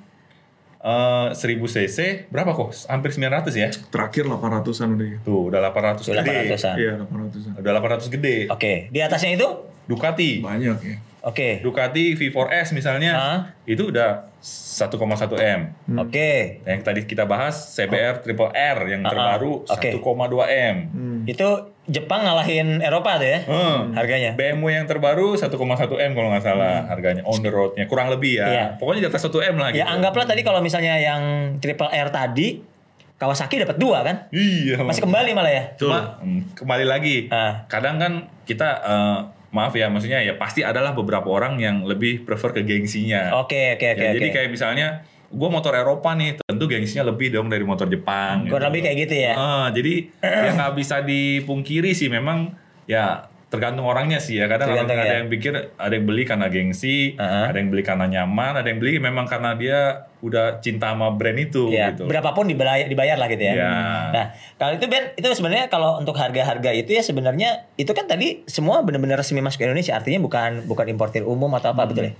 [0.81, 2.75] eh 1000 cc berapa kok?
[2.87, 3.71] Hampir 900 ya.
[3.87, 6.39] terakhir 800an udah ya Tuh udah 800 Udah gede.
[6.51, 6.75] 800-an.
[6.75, 7.71] iya 800an Udah
[8.03, 8.35] 800 gede.
[8.47, 9.47] Oke, di atasnya itu?
[9.83, 10.39] Ducati.
[10.39, 11.63] banyak ya Oke.
[11.63, 13.39] Ducati V4S misalnya Ah.
[13.63, 15.71] itu udah 1,1 M.
[15.95, 16.59] Oke.
[16.67, 19.11] Yang tadi kita bahas CBR Triple R yang Ah, ah.
[19.15, 19.89] terbaru Oke.
[19.95, 20.77] 1,2 M.
[21.23, 23.39] Itu Jepang ngalahin Eropa tuh ya?
[23.43, 23.91] Hmm.
[23.91, 24.35] Harganya.
[24.35, 28.43] BMW yang terbaru 1,1 M kalau nggak salah harganya on the roadnya kurang lebih ya.
[28.43, 28.51] Hmm.
[28.51, 28.65] Iya.
[28.75, 29.79] Pokoknya di atas 1 M lah gitu.
[29.79, 31.23] Ya anggaplah tadi kalau misalnya yang
[31.59, 32.75] Triple R tadi
[33.13, 34.27] Kawasaki dapat dua kan?
[34.35, 34.83] Iya.
[34.83, 35.63] Masih kembali malah ya?
[35.79, 37.31] Cuma hmm, kembali lagi.
[37.31, 37.63] Ah.
[37.71, 39.19] Kadang kan kita eh,
[39.53, 43.37] maaf ya maksudnya ya pasti adalah beberapa orang yang lebih prefer ke gengsinya.
[43.37, 44.17] Oke, oke, oke, Ya, oke.
[44.17, 48.49] Jadi kayak misalnya gue motor Eropa nih tentu gengsinya lebih dong dari motor Jepang.
[48.49, 49.33] Kurang lebih kayak gitu ya?
[49.37, 52.53] Ah, jadi ya nggak bisa dipungkiri sih memang
[52.89, 55.15] ya tergantung orangnya sih ya kadang Tergantung ada ya.
[55.15, 57.45] yang pikir ada yang beli karena gengsi Ah.
[57.45, 59.79] ada yang beli karena nyaman ada yang beli memang karena dia
[60.19, 63.53] udah cinta sama brand itu Ya, gitu berapapun dibayar, dibayar lah gitu ya.
[63.53, 63.73] Ya.
[64.09, 68.41] Nah, kalau itu Ben, itu sebenarnya kalau untuk harga-harga itu ya sebenarnya itu kan tadi
[68.45, 72.13] semua benar-benar resmi masuk ke Indonesia, artinya bukan bukan importir umum atau apa betul ya?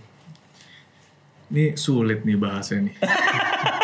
[1.49, 2.95] ini sulit nih bahasnya nih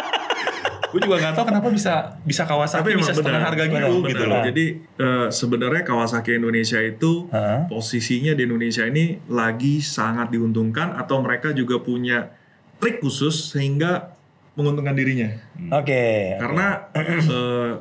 [0.90, 1.94] gue juga nggak tahu kenapa bisa
[2.26, 4.66] bisa Kawasaki emang bisa setengah harga gitu Benar, gitu loh Jadi
[4.98, 7.70] eh, sebenarnya Kawasaki Indonesia itu Heeh.
[7.70, 12.34] posisinya di Indonesia ini lagi sangat diuntungkan atau mereka juga punya
[12.82, 14.16] trik khusus sehingga
[14.60, 15.30] menguntungkan dirinya.
[15.72, 16.36] Oke.
[16.36, 17.72] Karena eh,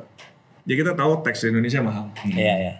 [0.63, 2.07] ya kita tahu teks Indonesia mahal.
[2.23, 2.73] Iya, iya.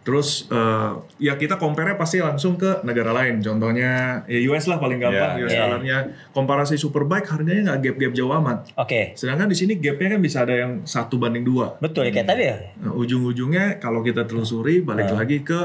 [0.00, 3.44] Terus eh, ya kita compare pasti langsung ke negara lain.
[3.44, 5.36] Contohnya ya US lah paling gampang.
[5.36, 5.60] Iya, US iya.
[5.68, 5.98] dollarnya
[6.32, 8.72] komparasi superbike harganya nggak gap-gap jauh amat.
[8.80, 9.12] Oke.
[9.12, 11.76] Sedangkan di sini gapnya kan bisa ada yang satu banding dua.
[11.84, 12.56] Betul ya kayak tadi ya.
[12.80, 15.60] Nah, ujung-ujungnya kalau kita telusuri balik lagi ke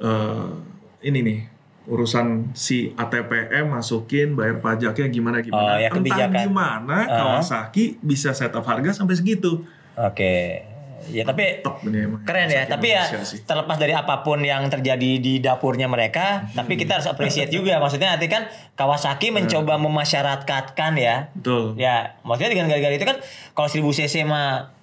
[0.00, 0.48] eh,
[1.04, 1.40] ini nih
[1.88, 5.72] urusan si ATPM masukin bayar pajaknya gimana gimana.
[5.72, 7.16] Oh, ya, Entah gimana Ah.
[7.40, 9.64] Kawasaki bisa setup harga sampai segitu.
[9.96, 10.67] Oke.
[11.08, 11.78] Ya tapi Top
[12.22, 12.66] keren ya.
[12.66, 13.42] Tapi ya sih.
[13.42, 17.78] terlepas dari apa pun yang terjadi di dapurnya mereka, tapi kita harus appreciate juga.
[17.78, 21.30] Maksudnya nanti kan Kawasaki mencoba memasyarakatkan ya.
[21.32, 21.74] Betul.
[21.76, 23.16] Ya, maksudnya dengan gara-gara itu kan
[23.52, 24.74] kalau 1000 cc mah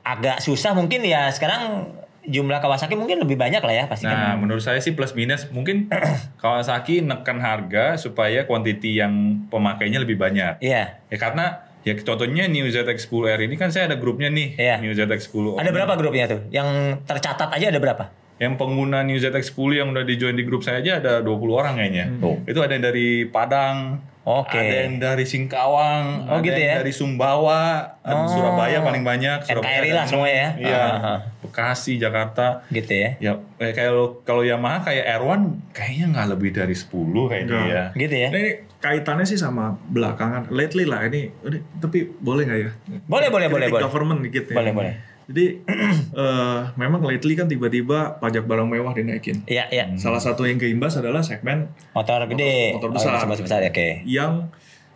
[0.00, 1.92] agak susah mungkin ya sekarang
[2.22, 4.40] jumlah Kawasaki mungkin lebih banyak lah ya pasti Nah, kan.
[4.40, 5.88] menurut saya sih plus minus mungkin
[6.42, 10.60] Kawasaki neken harga supaya quantity yang pemakainya lebih banyak.
[10.60, 11.00] Iya.
[11.08, 14.84] Ya karena Ya contohnya New ZX10R ini kan saya ada grupnya nih, Iya.
[14.84, 15.56] New ZX10.
[15.56, 16.40] Ada berapa grupnya tuh?
[16.48, 18.04] Yang tercatat aja ada berapa?
[18.36, 21.76] Yang pengguna New ZX10 yang udah di join di grup saya aja ada 20 orang
[21.76, 22.08] kayaknya.
[22.20, 22.36] Oh.
[22.44, 24.56] Itu ada yang dari Padang, Oke.
[24.56, 26.76] ada yang dari Singkawang, Oh, ada gitu yang ya?
[26.80, 27.64] dari Sumbawa,
[28.00, 28.28] ada Oh.
[28.28, 30.48] Surabaya paling banyak, Surabaya NKRI lah semua ya?
[30.56, 31.18] Iya, ah, ah.
[31.50, 32.62] Bekasi, Jakarta.
[32.70, 33.10] Gitu ya.
[33.18, 35.42] Ya, eh, kalau kalau Yamaha kayak R1
[35.74, 36.86] kayaknya nggak lebih dari 10
[37.26, 37.84] kayaknya ya.
[37.92, 38.28] Gitu ya.
[38.30, 40.48] Nah, ini kaitannya sih sama belakangan.
[40.48, 42.70] Lately lah ini, ini tapi boleh nggak ya?
[43.04, 43.82] Boleh, boleh, boleh, Kritik boleh.
[43.84, 44.56] government dikit ya.
[44.56, 44.94] Boleh, boleh.
[45.30, 45.62] Jadi
[46.22, 49.46] eh, memang lately kan tiba-tiba pajak barang mewah dinaikin.
[49.46, 49.86] Iya, iya.
[49.94, 52.74] Salah satu yang keimbas adalah segmen Motor gede.
[52.74, 53.26] motor Oh, besar.
[53.26, 54.02] motor besar, oke.
[54.02, 54.50] yang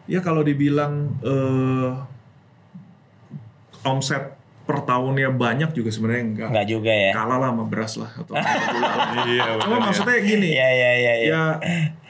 [0.04, 1.90] ya kalau dibilang eh,
[3.84, 4.34] omset
[4.64, 6.48] per tahunnya banyak juga sebenarnya enggak.
[6.50, 7.12] Enggak juga ya.
[7.12, 8.32] Kalah lah sama beras lah atau.
[9.26, 9.84] Iya, Cuma benar ya.
[9.84, 11.28] maksudnya gini, Iya, iya, iya, iya.
[11.28, 11.42] ya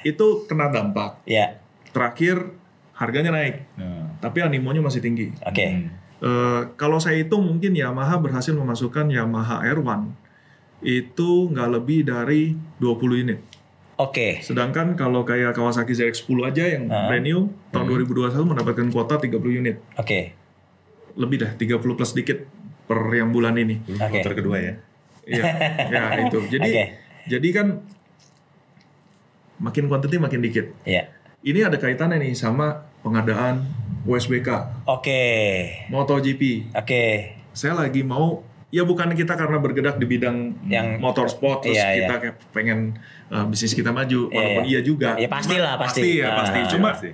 [0.03, 1.19] itu kena dampak.
[1.25, 1.59] Iya.
[1.91, 2.55] Terakhir
[2.93, 5.35] harganya naik, Nah, tapi animonya masih tinggi.
[5.41, 5.67] Oke.
[5.67, 5.87] hmm.
[6.17, 10.09] Eh, kalau saya hitung mungkin Yamaha berhasil memasukkan Yamaha R1
[10.81, 13.41] itu nggak lebih dari 20 unit.
[13.95, 14.41] Oke.
[14.41, 17.07] Sedangkan kalau kayak Kawasaki ZX-10 aja yang Ah.
[17.07, 17.41] brand new
[17.71, 17.93] tahun Hmm.
[18.11, 19.77] 2021 mendapatkan kuota 30 unit.
[19.95, 20.35] Oke.
[21.15, 22.39] Lebih dah 30 plus dikit
[22.85, 23.81] per yang bulan ini.
[23.87, 24.21] Oke.
[24.21, 24.75] Motor kedua ya.
[25.25, 25.43] Iya,
[25.89, 26.39] ya itu.
[26.49, 26.85] Jadi Oke.
[27.27, 27.67] jadi kan
[29.59, 30.67] makin quantity makin dikit.
[30.85, 31.09] Iya.
[31.41, 33.65] Ini ada kaitannya nih sama pengadaan
[34.05, 34.49] USBK,
[34.85, 35.23] Oke.
[35.89, 36.73] MotoGP.
[36.77, 37.05] Oke.
[37.53, 42.15] Saya lagi mau ya bukan kita karena bergerak di bidang Yang- motorsport terus Iya, kita
[42.19, 42.99] kayak pengen
[43.31, 44.73] uh, bisnis kita maju Iya, walaupun iya.
[44.73, 45.11] iya juga.
[45.17, 46.01] Ya, pastilah, Cuma- pasti.
[46.03, 46.59] Pasti ya, pasti.
[46.59, 47.11] ah, Cuma pasti.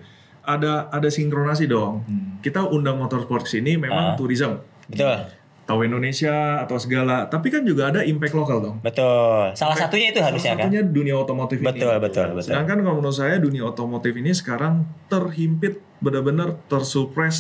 [0.53, 2.03] Ada ada sinkronasi dong.
[2.03, 2.39] Hmm.
[2.39, 4.17] Kita undang motorsport sini memang Ah.
[4.17, 4.59] tourism.
[4.87, 5.29] Betul.
[5.63, 8.77] Tahu Indonesia atau segala, tapi kan juga ada impact lokal dong.
[8.81, 9.55] Betul.
[9.55, 10.67] Salah satunya itu harusnya Salah kan?
[10.67, 11.67] satunya dunia otomotif ini.
[11.69, 12.51] Betul, betul, betul.
[12.51, 17.39] Sedangkan kalau menurut saya dunia otomotif ini sekarang terhimpit benar-benar tersupres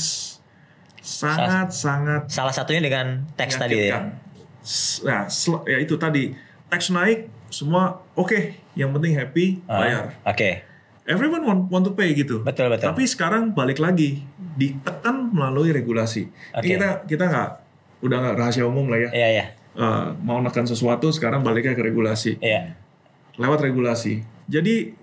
[1.01, 3.99] sangat sangat Salah satunya dengan teks tadi ya.
[5.03, 5.27] Nah,
[5.65, 6.31] ya itu tadi
[6.69, 8.37] teks naik semua oke,
[8.77, 10.05] yang penting happy Ah, bayar.
[10.23, 10.70] Oke.
[11.11, 12.47] Everyone want, want to pay gitu.
[12.47, 12.95] Betul, betul.
[12.95, 14.23] Tapi sekarang balik lagi
[14.55, 16.31] ditekan melalui regulasi.
[16.31, 16.69] Ini Oke.
[16.71, 17.51] kita kita nggak
[18.07, 19.11] udah nggak rahasia umum lah ya.
[19.11, 19.47] Iya, iya.
[19.71, 22.75] Eh, mau nekan sesuatu sekarang baliknya ke regulasi Iya.
[23.39, 24.27] lewat regulasi.
[24.51, 24.99] Jadi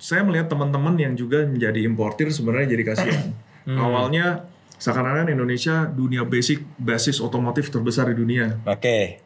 [0.00, 3.28] saya melihat teman-teman yang juga menjadi importir sebenarnya jadi kasihan.
[3.64, 3.80] Hmm.
[3.80, 4.44] Awalnya
[4.76, 8.60] seakan-akan Indonesia dunia basic basis otomotif terbesar di dunia.
[8.68, 9.24] Oke.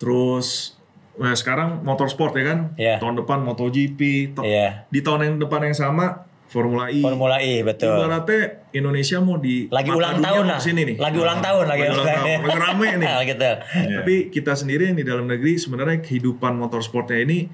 [0.00, 0.77] Terus
[1.18, 2.58] nah sekarang motorsport ya kan.
[2.74, 2.96] Iya.
[2.98, 4.00] Tahun depan MotoGP.
[4.32, 4.86] to- Iya.
[4.86, 6.98] Di tahun yang depan yang sama Formula E.
[6.98, 7.92] Formula E betul.
[7.92, 10.56] Ibaratnya Indonesia mau di Lagi ulang tahun mau lah.
[10.56, 10.96] ke sini nih.
[10.96, 11.82] Lagi ulang tahun lagi.
[11.82, 12.38] Lagi ulang tahun.
[12.40, 13.08] Lagi rame nih.
[13.28, 13.50] gitu.
[13.94, 17.52] Tapi kita sendiri yang di dalam negeri sebenarnya kehidupan motorsportnya ini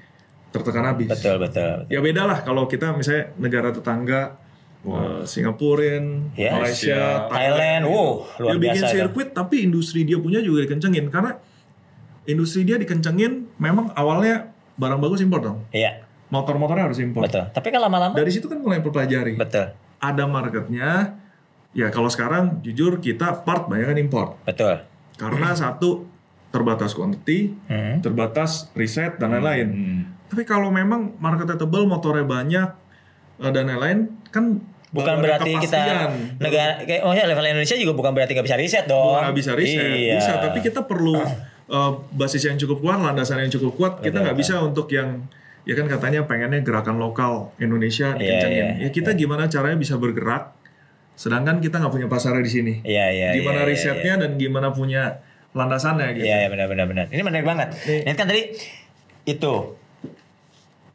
[0.49, 1.11] tertekan habis.
[1.11, 1.89] Betul, betul.
[1.89, 4.39] Ya beda lah kalau kita misalnya negara tetangga,
[4.81, 6.55] eh, Singapurin, Ya.
[6.55, 8.95] Malaysia, Thailand, wow, luar dia bikin biasa itu.
[9.01, 11.35] sirkuit tapi industri dia punya juga dikencengin karena
[12.25, 15.57] industri dia dikencengin memang awalnya barang bagus impor dong.
[15.69, 17.23] Iya, Motor-motornya harus impor.
[17.23, 17.45] betul.
[17.47, 19.33] Tapi kan lama-lama Dari situ kan mulai pelajari.
[19.33, 19.71] betul.
[19.97, 21.15] Ada marketnya.
[21.71, 24.27] Ya kalau sekarang jujur kita part banyak kan impor.
[24.43, 24.83] Betul.
[25.15, 26.07] Karena satu
[26.49, 27.99] terbatas quantity, Hmm.
[27.99, 29.67] terbatas riset dan lain-lain.
[29.67, 30.01] Hmm.
[30.25, 32.69] Tapi kalau memang marketnya tebel, motornya banyak
[33.39, 34.59] eh, dan lain-lain, kan
[34.89, 36.07] Bukan berarti kita
[36.39, 39.11] negara kayak oh ya level Indonesia juga bukan berarti nggak bisa riset dong.
[39.11, 40.15] Bukan nggak bisa riset, Iya.
[40.15, 40.33] bisa.
[40.39, 41.19] Tapi kita perlu
[41.67, 43.93] eh, basis yang cukup kuat, landasan yang cukup kuat.
[44.01, 45.25] Kita nggak bisa untuk yang
[45.65, 48.65] ya kan katanya pengennya gerakan lokal Indonesia Iya, dikencengin.
[48.77, 50.53] iya, ya kita gimana caranya bisa bergerak,
[51.17, 52.73] sedangkan kita nggak punya pasarnya di sini.
[52.85, 53.27] Iya, iya.
[53.33, 55.25] gimana iya, iya, risetnya dan gimana punya
[55.57, 56.25] landasannya gitu.
[56.29, 57.05] Iya, iya benar benar benar.
[57.09, 57.67] Ini menarik banget.
[57.81, 58.41] Ini kan tadi
[59.25, 59.55] itu.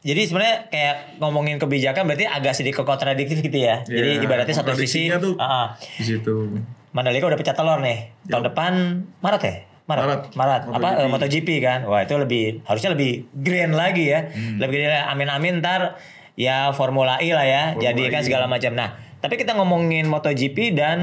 [0.01, 3.85] Jadi sebenarnya kayak ngomongin kebijakan berarti agak sedikit kontradiktif gitu ya.
[3.85, 5.77] Jadi Iya, ibaratnya satu sisi tuh ah.
[5.77, 6.57] Di situ.
[6.97, 8.09] Mandalika udah pecah telur nih.
[8.31, 8.73] Tahun depan
[9.21, 9.55] Maret ya?
[9.91, 10.07] Maret.
[10.07, 10.23] Maret.
[10.39, 10.63] Maret.
[10.71, 11.03] Apa MotoGP.
[11.03, 11.79] eh, MotoGP kan?
[11.91, 14.31] Wah, itu lebih harusnya lebih grand lagi ya.
[14.31, 14.63] Hmm.
[14.63, 15.11] Lebih grand.
[15.11, 15.99] Amin-amin ntar
[16.39, 17.63] ya Formula E lah ya.
[17.75, 18.27] Formula Jadi kan E.
[18.31, 18.73] segala macam.
[18.79, 20.99] Nah, tapi kita ngomongin MotoGP dan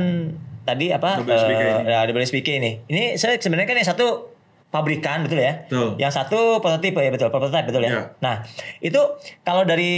[0.63, 1.19] tadi apa?
[1.23, 1.91] WSBK eh, ini.
[1.91, 2.71] ya, WSBK ini.
[2.87, 5.63] Ini saya sebenarnya kan yang satu pabrikan betul ya.
[5.67, 5.95] Betul.
[5.95, 7.91] Yang satu prototipe ya betul, prototype betul ya.
[7.91, 8.01] Iya.
[8.19, 8.35] Nah,
[8.83, 8.99] itu
[9.47, 9.95] kalau dari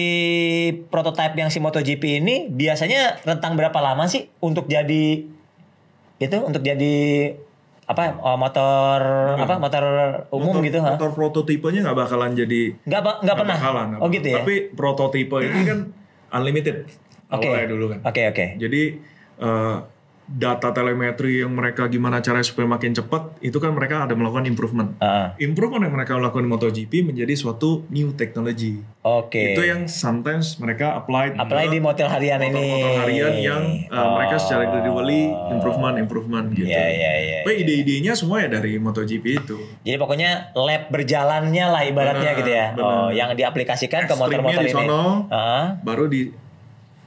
[0.94, 5.26] prototype yang si MotoGP ini biasanya rentang berapa lama sih untuk jadi
[6.20, 6.96] itu untuk jadi
[7.90, 9.02] apa oh, motor
[9.34, 9.84] apa motor
[10.30, 10.94] umum motor, gitu ha?
[10.94, 13.58] Motor prototipenya nggak bakalan jadi Nggak nggak pernah.
[13.58, 14.46] bakalan, oh gitu ya.
[14.46, 15.80] Tapi prototipe ini kan
[16.38, 16.86] unlimited.
[17.34, 17.50] Oke.
[17.50, 18.00] Awalnya dulu kan.
[18.06, 18.46] Oke oke.
[18.62, 18.82] Jadi
[19.42, 19.76] eh,
[20.30, 24.94] data telemetri yang mereka gimana caranya supaya makin cepat itu kan mereka ada melakukan improvement.
[24.98, 28.78] Ah, Improvement yang mereka lakukan di MotoGP menjadi suatu new technology.
[29.02, 29.58] Oke.
[29.58, 32.62] Itu yang sometimes mereka apply Apply di motor harian ini.
[32.78, 36.70] motor harian yang uh, mereka secara gradually improvement improvement gitu.
[36.70, 37.38] Iya, iya, iya.
[37.42, 39.58] Tapi ide-idenya semua ya dari MotoGP itu.
[39.82, 42.66] Jadi pokoknya lab berjalannya lah ibaratnya Benar, gitu ya.
[42.76, 42.86] benar.
[42.86, 44.72] Oh, yang diaplikasikan ke Ekstrimnya motor-motor ini.
[44.72, 45.04] sono.
[45.28, 45.66] Heeh.
[45.82, 46.30] Baru di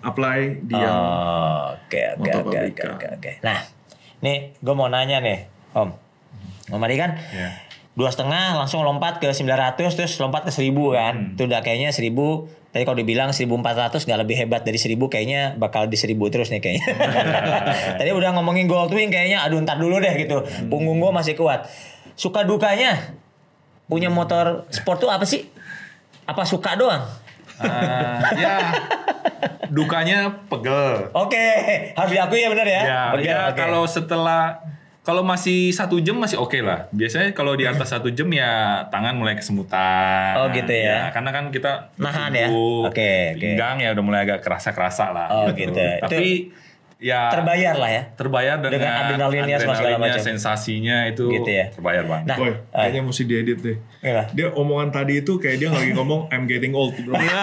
[0.03, 3.33] apply di yang Oh, Oke oke motor oke oke oke oke.
[3.47, 3.59] Nah,
[4.21, 5.89] nih gue mau nanya nih, Om.
[6.73, 7.51] Om Ari kan Iya.
[7.93, 11.15] dua setengah langsung lompat ke 900 terus lompat ke 1000 kan.
[11.15, 11.35] Hmm.
[11.37, 15.93] Itu udah kayaknya 1000 Tadi kalau dibilang 1400 nggak lebih hebat dari 1000 kayaknya bakal
[15.93, 16.89] di 1000 terus nih kayaknya.
[18.01, 20.41] Tadi udah ngomongin Gold Wing kayaknya aduh ntar dulu deh gitu.
[20.41, 20.73] Hmm.
[20.73, 21.69] Punggung gue masih kuat.
[22.17, 23.13] Suka dukanya
[23.93, 25.53] punya motor sport tuh apa sih?
[26.25, 27.05] Apa suka doang?
[27.63, 28.57] Ah, ya
[29.73, 31.09] dukanya pegel.
[31.17, 31.47] Oke,
[31.97, 32.83] harus diakui ya benar ya.
[32.85, 33.57] Ya, Oke, ya oke.
[33.57, 34.61] kalau setelah
[35.03, 36.87] kalau masih satu jam masih oke lah.
[36.95, 40.39] Biasanya kalau di atas satu jam ya tangan mulai kesemutan.
[40.39, 41.11] Oh, gitu ya.
[41.11, 42.49] karena kan kita Nahan ya?
[42.53, 43.41] Oke, oke.
[43.41, 45.29] Pinggang ya udah mulai agak kerasa-kerasa lah.
[45.33, 45.75] Oh, gitu.
[45.75, 46.55] Tapi
[47.03, 48.03] ya terbayar lah ya.
[48.15, 51.67] terbayar dengan, Dengan adrenalinnya adrenalinnya, sensasinya itu Gitu ya.
[51.75, 52.27] terbayar banget.
[52.31, 52.57] Nah, Boy, eh.
[52.71, 53.77] kayaknya mesti diedit deh.
[54.07, 54.23] Iya.
[54.31, 57.19] Dia omongan tadi itu kayak dia lagi ngomong I'm getting old bro.
[57.19, 57.43] Iya.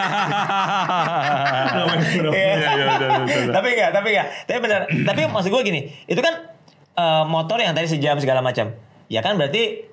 [3.51, 4.27] Tapi enggak, tapi enggak.
[4.47, 4.79] Tapi benar.
[4.87, 6.33] tapi maksud gue gini, itu kan
[6.95, 8.71] eh, motor yang tadi sejam segala macam.
[9.11, 9.89] Ya kan berarti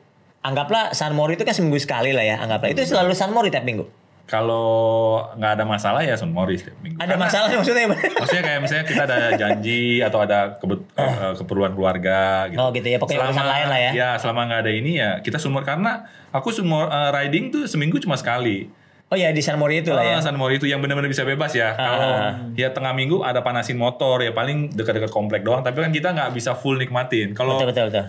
[0.46, 2.70] anggaplah San Mori itu kan seminggu sekali lah ya, anggaplah.
[2.70, 4.05] Itu selalu San Mori tiap minggu.
[4.26, 6.98] Kalau nggak ada masalah ya Son Morris tiap minggu.
[6.98, 11.72] Ada Karena- masalah maksudnya Maksudnya kayak misalnya kita ada janji atau ada kebet- eh, keperluan
[11.78, 12.58] keluarga gitu.
[12.58, 12.98] Oh, gitu ya.
[12.98, 13.90] Pokoknya urusan lain lah ya.
[13.94, 18.02] Ya selama nggak ada ini ya kita sumur karena aku sumur eh, riding tuh seminggu
[18.02, 18.66] cuma sekali.
[19.06, 20.18] Oh ya di San Mori itu lah ya.
[20.18, 21.78] Ah, San Mori itu yang benar-benar bisa bebas ya.
[21.78, 22.10] Kalau
[22.58, 25.62] ya tengah minggu ada panasin motor ya paling dekat-dekat komplek doang.
[25.62, 27.30] Tapi kan kita nggak bisa full nikmatin.
[27.30, 27.54] Kalau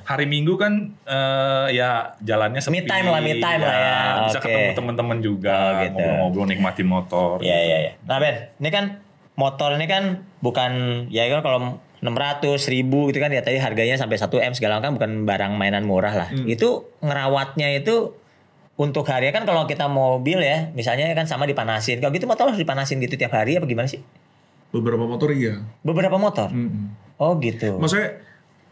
[0.09, 2.81] hari Minggu kan eh, ya jalannya sepi.
[2.81, 3.97] Me time lah, me time lah ya.
[4.25, 4.49] Bisa Oke.
[4.49, 6.01] ketemu teman-teman juga, Oh, gitu.
[6.01, 7.45] ngobrol-ngobrol nikmatin motor.
[7.45, 7.91] Iya iya iya.
[8.09, 8.85] Nah Ben, ini kan
[9.37, 10.71] motor ini kan bukan
[11.13, 11.59] ya kan kalau
[12.01, 15.85] 600 1000 gitu kan ya tadi harganya sampai 1 M segala kan bukan barang mainan
[15.85, 16.29] murah lah.
[16.33, 18.17] Itu ngerawatnya itu
[18.77, 21.97] untuk hari kan kalau kita mobil ya misalnya kan sama dipanasin.
[21.97, 24.05] Kalau gitu motor harus dipanasin gitu tiap hari apa gimana sih?
[24.69, 25.65] Beberapa motor iya.
[25.81, 26.53] Beberapa motor.
[26.53, 26.93] Mm-mm.
[27.17, 27.81] Oh gitu.
[27.81, 28.21] Maksudnya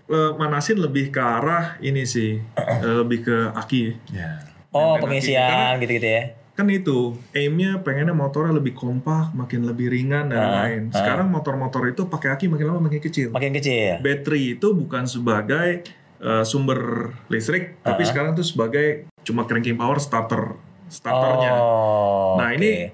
[0.06, 3.98] eh, manasin lebih ke arah ini sih, eh, lebih ke aki.
[4.14, 4.46] Ya.
[4.70, 6.24] Oh pengisian gitu-gitu ya.
[6.54, 10.82] Kan itu aimnya pengennya motornya lebih kompak, makin lebih ringan dan lain.
[10.94, 13.34] Sekarang motor-motor itu pakai aki makin lama makin kecil.
[13.34, 14.06] Makin kecil.
[14.06, 15.82] Battery itu bukan sebagai
[16.22, 20.54] eh, sumber listrik, tapi sekarang tuh sebagai cuma cranking power starter
[20.86, 21.52] starternya.
[21.52, 22.38] Oh.
[22.38, 22.56] nah oke.
[22.56, 22.94] ini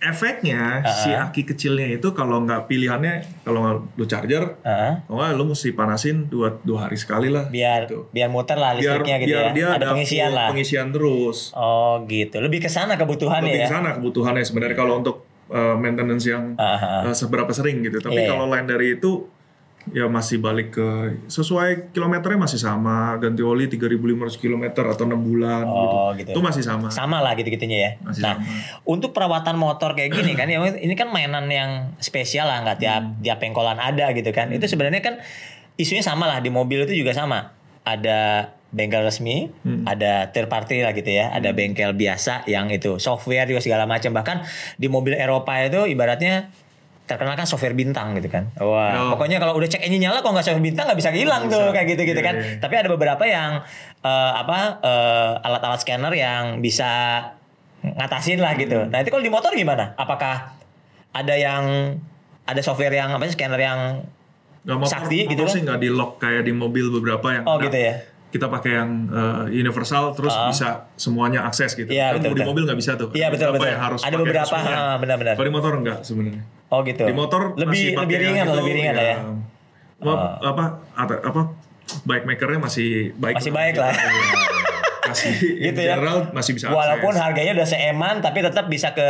[0.00, 4.92] efeknya si aki kecilnya itu kalau nggak pilihannya kalau nggak lu charger, Heeh.
[5.04, 7.46] kalau nggak lu mesti panasin dua dua hari sekali lah.
[7.46, 8.08] biar Gitu.
[8.08, 9.52] biar muter lah biar listriknya gitu biar ya.
[9.52, 10.48] dia Ada pengisian lah.
[10.48, 11.52] pengisian terus.
[11.52, 12.40] Oh gitu.
[12.40, 13.66] Lebih ke sana kebutuhannya Lebih ya.
[13.68, 15.16] ke sana kebutuhannya sebenarnya kalau untuk
[15.52, 18.00] uh, maintenance yang Ah, ah, uh, seberapa sering gitu.
[18.00, 19.28] Tapi Iya, kalau lain dari itu
[19.90, 20.88] ya masih balik ke
[21.26, 23.98] sesuai kilometernya masih sama ganti oli 3.500
[24.36, 26.30] km atau 6 bulan Oh, gitu.
[26.30, 26.30] gitu.
[26.36, 26.88] Itu masih sama.
[26.88, 27.90] sama lah gitu-gitunya ya.
[28.00, 28.46] Masih nah, sama.
[28.84, 33.02] untuk perawatan motor kayak gini kan, ya ini kan mainan yang spesial lah, nggak tiap
[33.02, 33.18] Hmm.
[33.20, 34.48] tiap pengkolan ada gitu kan.
[34.48, 35.18] Itu sebenarnya kan
[35.74, 37.50] isunya sama lah di mobil itu juga sama.
[37.82, 39.82] Ada bengkel resmi, Hmm.
[39.82, 44.12] ada third party lah gitu ya, ada bengkel biasa yang itu software juga segala macam.
[44.12, 46.54] Bahkan di mobil Eropa itu ibaratnya
[47.10, 48.46] terkenal kan software bintang gitu kan.
[48.54, 49.08] Wah, Oh.
[49.12, 51.90] pokoknya kalau udah cek engine nyala kalau nggak software bintang nggak bisa hilang tuh kayak
[51.90, 52.34] gitu-gitu Iya, kan.
[52.38, 52.56] iya.
[52.56, 53.66] Tapi ada beberapa yang
[54.00, 56.90] eh, apa eh, alat-alat scanner yang bisa
[57.82, 58.78] ngatasin lah gitu.
[58.78, 58.88] Hmm.
[58.88, 59.92] Nah itu kalau di motor gimana?
[59.94, 60.54] Apakah
[61.10, 61.96] ada yang
[62.44, 63.80] ada software yang apa sih scanner yang
[64.60, 67.56] Nggak motor, Sakti motor gitu sih nggak di lock kayak di mobil beberapa yang oh
[67.56, 67.64] ada.
[67.64, 67.94] gitu ya?
[68.30, 71.90] Kita pakai yang uh, universal terus bisa semuanya akses gitu.
[71.90, 72.48] Iya, kan betul, di betul.
[72.54, 73.08] mobil nggak bisa tuh.
[73.10, 73.68] Iya, betul, betul.
[73.68, 75.34] yang harus Ada beberapa, ah, benar-benar.
[75.34, 76.42] Kalau di motor enggak sebenarnya.
[76.70, 77.02] Oh gitu.
[77.02, 79.16] Di motor lebih masih lebih ringan lah, itu, lebih ringan lah ya.
[80.00, 80.64] Ma- apa
[80.94, 81.40] apa apa
[82.06, 83.92] bike makernya masih baik Masih baik lah.
[85.00, 85.98] Kasih in Gitu ya.
[85.98, 86.78] general masih bisa akses.
[86.78, 89.08] Walaupun harganya udah seeman tapi tetap bisa ke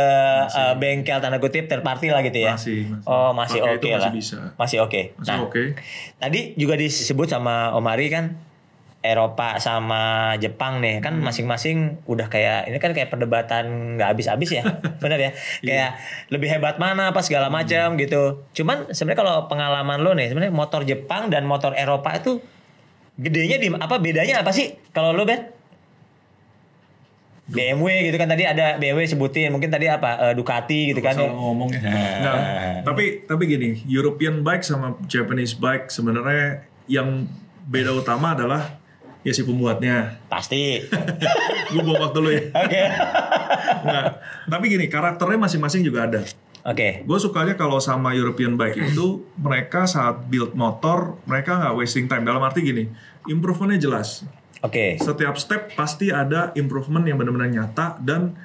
[0.49, 2.57] eh, bengkel tanda kutip third party lah gitu ya.
[2.57, 3.05] Masih, masih.
[3.05, 4.11] Oh, masih oke masih lah.
[4.11, 4.37] bisa.
[4.57, 5.01] Masih oke.
[5.13, 5.63] masih Nah, oke.
[6.17, 8.25] Tadi juga disebut sama Om Ari kan
[9.01, 11.25] Eropa sama Jepang nih kan Hmm.
[11.25, 14.63] masing-masing udah kayak ini kan kayak perdebatan nggak habis-habis ya.
[15.03, 15.31] Benar ya?
[15.61, 15.65] Iya.
[15.65, 15.91] kayak
[16.29, 17.57] lebih hebat mana apa segala Hmm.
[17.57, 18.45] macam gitu.
[18.53, 22.37] Cuman sebenarnya kalau pengalaman lo nih sebenarnya motor Jepang dan motor Eropa itu
[23.17, 25.49] gedenya di apa bedanya apa sih kalau lo Ben
[27.51, 29.51] BMW gitu kan tadi ada BMW sebutin.
[29.51, 31.27] Mungkin tadi apa eh, Ducati gitu kan ya.
[31.27, 31.81] Salah ngomongnya.
[32.23, 32.35] Nah,
[32.85, 37.27] tapi tapi gini, European bike sama Japanese bike sebenarnya yang
[37.67, 38.80] beda utama adalah
[39.21, 40.17] ya si pembuatnya.
[40.27, 40.81] pasti
[41.71, 42.43] Gue bawa waktu dulu ya.
[42.51, 42.83] oke
[43.85, 44.05] Nggak.
[44.49, 46.21] Tapi gini, karakternya masing-masing juga ada.
[46.61, 47.01] Oke.
[47.05, 52.25] Gue sukanya kalau sama European bike itu mereka saat build motor mereka nggak wasting time.
[52.25, 52.85] Dalam arti gini,
[53.25, 54.25] improvementnya jelas.
[54.61, 55.01] Oke.
[55.01, 58.37] Setiap step pasti ada improvement yang benar-benar nyata dan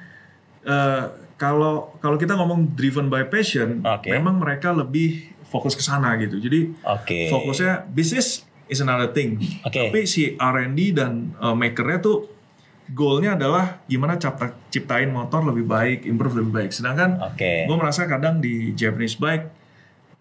[0.65, 1.05] eh,
[1.37, 4.09] kalau kalau kita ngomong driven by passion, Oke.
[4.09, 6.41] memang mereka lebih fokus ke sana gitu.
[6.41, 7.29] Jadi Oke.
[7.29, 9.39] fokusnya business is another thing.
[9.63, 9.91] Oke.
[9.91, 12.27] Tapi si R&D dan uh, makernya tuh
[12.91, 16.71] goalnya adalah gimana cipta, ciptain motor lebih baik, improve lebih baik.
[16.71, 17.67] Sedangkan Oke.
[17.67, 19.57] gue merasa kadang di Japanese bike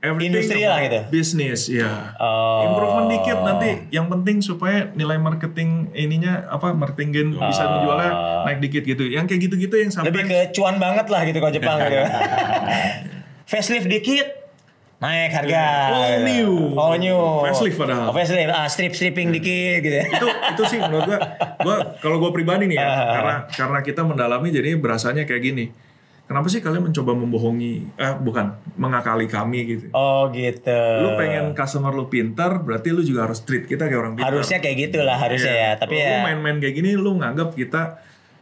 [0.05, 0.99] everything Industri lah gitu.
[1.11, 2.14] Business, ya.
[2.20, 2.70] Oh.
[2.70, 3.70] Improvement dikit nanti.
[3.90, 8.11] Yang penting supaya nilai marketing ininya apa marketing gain bisa menjualnya
[8.47, 9.05] naik dikit gitu.
[9.07, 11.97] Yang kayak gitu-gitu yang sampai Lebih ke cuan banget lah gitu kalau Jepang gitu.
[13.47, 14.45] Facelift dikit
[14.97, 15.64] naik harga.
[15.90, 16.24] All gitu.
[16.24, 16.51] new.
[16.74, 17.20] All new.
[17.44, 18.09] Facelift padahal.
[18.09, 18.49] Oh, facelift.
[18.49, 19.92] Ah, strip stripping dikit gitu.
[19.94, 20.05] ya.
[20.07, 21.18] itu itu sih menurut gua
[21.61, 23.12] gua kalau gua pribadi nih ya Ah.
[23.12, 25.64] karena karena kita mendalami jadi berasanya kayak gini
[26.24, 30.74] kenapa sih kalian mencoba membohongi eh bukan mengakali kami gitu Oh gitu.
[30.74, 34.59] lu pengen customer lu pintar berarti lu juga harus treat kita kayak orang pintar harusnya
[34.59, 35.62] kayak gitulah harusnya Iya.
[35.62, 35.70] ya.
[35.76, 37.82] Tapi Kalau ya lu main-main kayak gini lu nganggap kita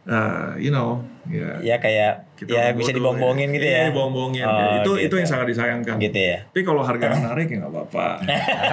[0.05, 3.85] eh, you know ya ya kayak kita ya bisa bodoh, dibombongin gitu Iya, ya.
[3.89, 4.91] dibombongin Oh, itu gitu.
[5.09, 6.37] itu yang sangat disayangkan Gitu ya.
[6.45, 8.07] tapi kalau harga menarik ya nggak apa-apa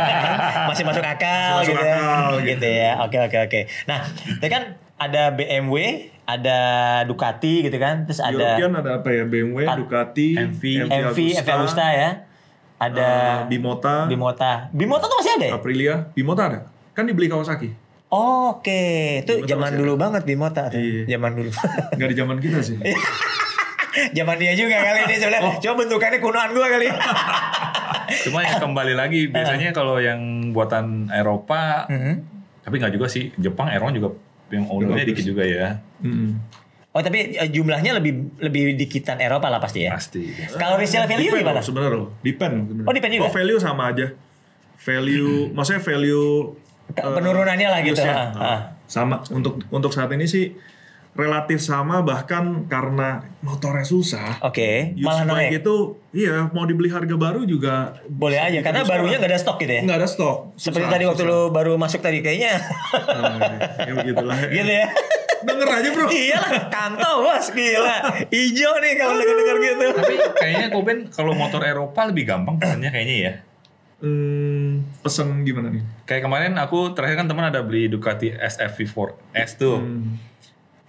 [0.68, 1.96] masih masuk akal Masih masuk gitu, ya.
[1.96, 2.44] akal, gitu.
[2.52, 2.68] gitu.
[2.68, 2.92] ya.
[3.00, 3.60] Oke oke oke.
[3.84, 3.98] Nah,
[4.28, 4.62] itu kan
[4.96, 5.76] ada BMW,
[6.22, 6.58] ada
[7.04, 11.86] Ducati gitu kan, terus ada European ada apa ya BMW Ducati MV, MV, MV Agusta
[11.88, 12.10] ya.
[12.78, 14.52] Ada eh, Bimota Bimota.
[14.70, 15.52] Bimota tuh masih ada ya?
[15.54, 16.60] Aprilia, Bimota ada?
[16.92, 17.70] Kan dibeli Kawasaki.
[18.12, 18.82] Oke,
[19.20, 20.76] itu Bimota zaman dulu banget Bimota tuh.
[20.76, 21.16] Iya.
[21.16, 21.50] Zaman dulu.
[21.96, 22.76] Nggak di zaman kita sih.
[24.12, 25.42] zaman dia juga kali ini sebenarnya.
[25.46, 25.54] Oh.
[25.58, 26.86] Coba bentukannya kunoan gua kali.
[28.24, 30.20] Cuma yang kembali lagi biasanya kalau yang
[30.52, 32.14] buatan Eropa, Mhm.
[32.60, 34.08] tapi nggak juga sih Jepang, Eropa juga
[34.48, 36.34] yang ownernya dikit juga ya, Mm.
[36.92, 39.96] Oh, tapi eh, jumlahnya lebih lebih dikitan Eropa lah pasti ya.
[39.96, 40.28] pasti.
[40.52, 41.60] Kalau resale value Depend gimana?
[41.64, 42.08] Sebenarnya loh.
[42.20, 42.54] Depend.
[42.60, 42.84] sebenarnya.
[42.84, 43.24] Oh, depend juga?
[43.24, 44.06] Oh, value sama aja.
[44.76, 46.52] Value, maksudnya value
[46.90, 47.98] Penurunannya lah gitu.
[47.98, 48.60] Ah, Nah, ah.
[48.84, 49.22] Sama.
[49.28, 50.52] Untuk untuk saat ini sih
[51.12, 54.40] relatif sama bahkan karena motornya susah.
[54.40, 55.60] Oke, Used malah naik.
[55.60, 55.74] itu
[56.10, 59.82] iya mau dibeli harga baru juga Boleh aja karena barunya nggak ada stok gitu ya.
[59.82, 60.36] nggak ada stok.
[60.54, 61.36] Seperti Susah, tadi waktu susah.
[61.36, 62.56] lu baru masuk tadi kayaknya.
[62.92, 63.36] Nah,
[63.78, 64.36] ya begitulah.
[64.48, 64.86] gitu ya.
[65.42, 66.06] Denger aja bro.
[66.06, 67.96] Iya lah, kanto bos, gila.
[68.30, 69.84] Ijo nih kalau denger-denger gitu.
[69.92, 73.32] Tapi kayaknya Koben kalau motor Eropa lebih gampang pesannya kayaknya ya.
[74.02, 75.82] Hmm, pesen gimana nih?
[76.10, 79.78] Kayak kemarin aku terakhir kan teman ada beli Ducati SFV4S tuh.
[79.78, 80.18] Hmm.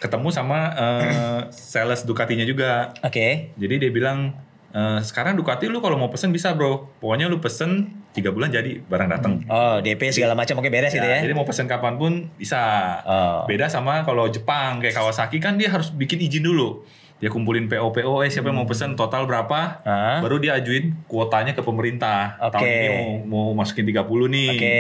[0.02, 2.90] Ketemu sama eh, sales Ducatinya juga.
[3.06, 3.54] Oke.
[3.54, 4.34] Jadi dia bilang
[4.74, 6.90] eh, sekarang Ducati lu kalau mau pesen bisa bro.
[6.98, 9.46] Pokoknya lu pesen tiga bulan jadi barang datang.
[9.46, 11.30] Oh, DP segala macam oke beres gitu Ya, ya.
[11.30, 12.62] Jadi mau pesen kapan pun bisa.
[13.06, 13.46] Oh.
[13.46, 16.82] Beda sama kalau Jepang kayak Kawasaki kan dia harus bikin izin dulu.
[17.24, 20.20] Dia kumpulin PO PO eh siapa yang mau pesen total berapa, Ah.
[20.20, 22.36] baru dia ajuin kuotanya ke pemerintah.
[22.44, 22.52] Oke.
[22.52, 22.88] Tahun ini
[23.24, 24.50] mau, mau masukin 30 nih.
[24.52, 24.80] Oke.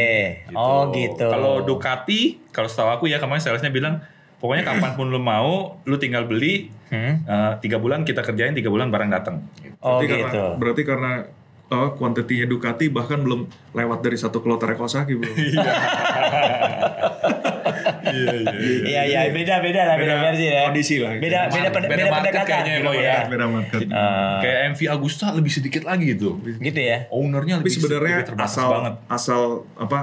[0.51, 1.23] Oh, gitu.
[1.23, 4.03] Kalau Ducati, kalau setahu aku ya kemarin salesnya bilang
[4.37, 7.23] pokoknya kapan pun lu mau, lu tinggal beli Hmm?
[7.23, 9.47] eh, tiga bulan kita kerjain tiga bulan barang datang.
[9.79, 10.19] Oh, berarti gitu.
[10.19, 11.11] karena berarti karena
[11.75, 15.33] oh, kuantitinya Ducati bahkan belum lewat dari satu kloter Kawasaki bro.
[18.03, 18.51] Iya iya.
[18.83, 20.61] Iya, iya, beda-beda lah, beda, Beda versi ya.
[20.63, 21.11] kondisi lah.
[21.15, 22.45] Beda, beda, Beda beda, market pendekatan.
[22.45, 23.17] kayaknya gitu emang ya.
[23.25, 23.79] Beda market.
[23.89, 26.29] Ah, Kayak MV Agusta lebih sedikit lagi gitu.
[26.39, 26.97] gitu ya.
[27.09, 28.93] Ownernya Tapi lebih sebenarnya asal banget.
[29.07, 29.41] asal
[29.75, 29.99] apa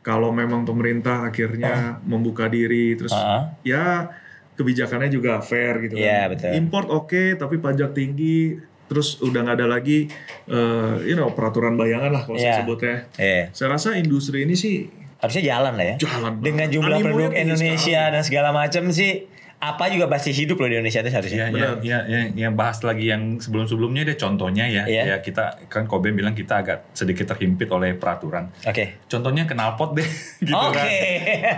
[0.00, 3.58] kalau memang pemerintah akhirnya membuka diri terus Ah.
[3.60, 4.06] ya
[4.54, 6.28] kebijakannya juga fair gitu Iya, kan.
[6.32, 6.50] betul.
[6.54, 10.06] Import oke tapi pajak tinggi terus udah nggak ada lagi
[10.46, 12.44] eh, you know peraturan bayangan lah kalau Iya.
[12.48, 12.96] saya sebutnya.
[13.16, 13.42] Iya.
[13.50, 15.96] Saya rasa industri ini sih Harusnya jalan lah ya.
[15.98, 19.24] Jalan Dengan jumlah Animonya penduduk Indonesia dan segala macam sih
[19.56, 21.38] apa juga pasti hidup loh di Indonesia itu harusnya.
[21.38, 21.76] Ya, ya, Benar.
[21.80, 25.02] ya, ya, yang bahas lagi yang sebelum-sebelumnya deh contohnya ya, Iya.
[25.08, 28.52] ya kita kan Kobe bilang kita agak sedikit terhimpit oleh peraturan.
[28.62, 29.00] Oke.
[29.08, 30.04] Contohnya knalpot deh,
[30.44, 30.76] gitu Oke.
[30.76, 30.86] kan.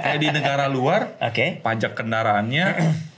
[0.07, 1.59] Kayak di negara luar, Oke.
[1.59, 2.67] pajak kendaraannya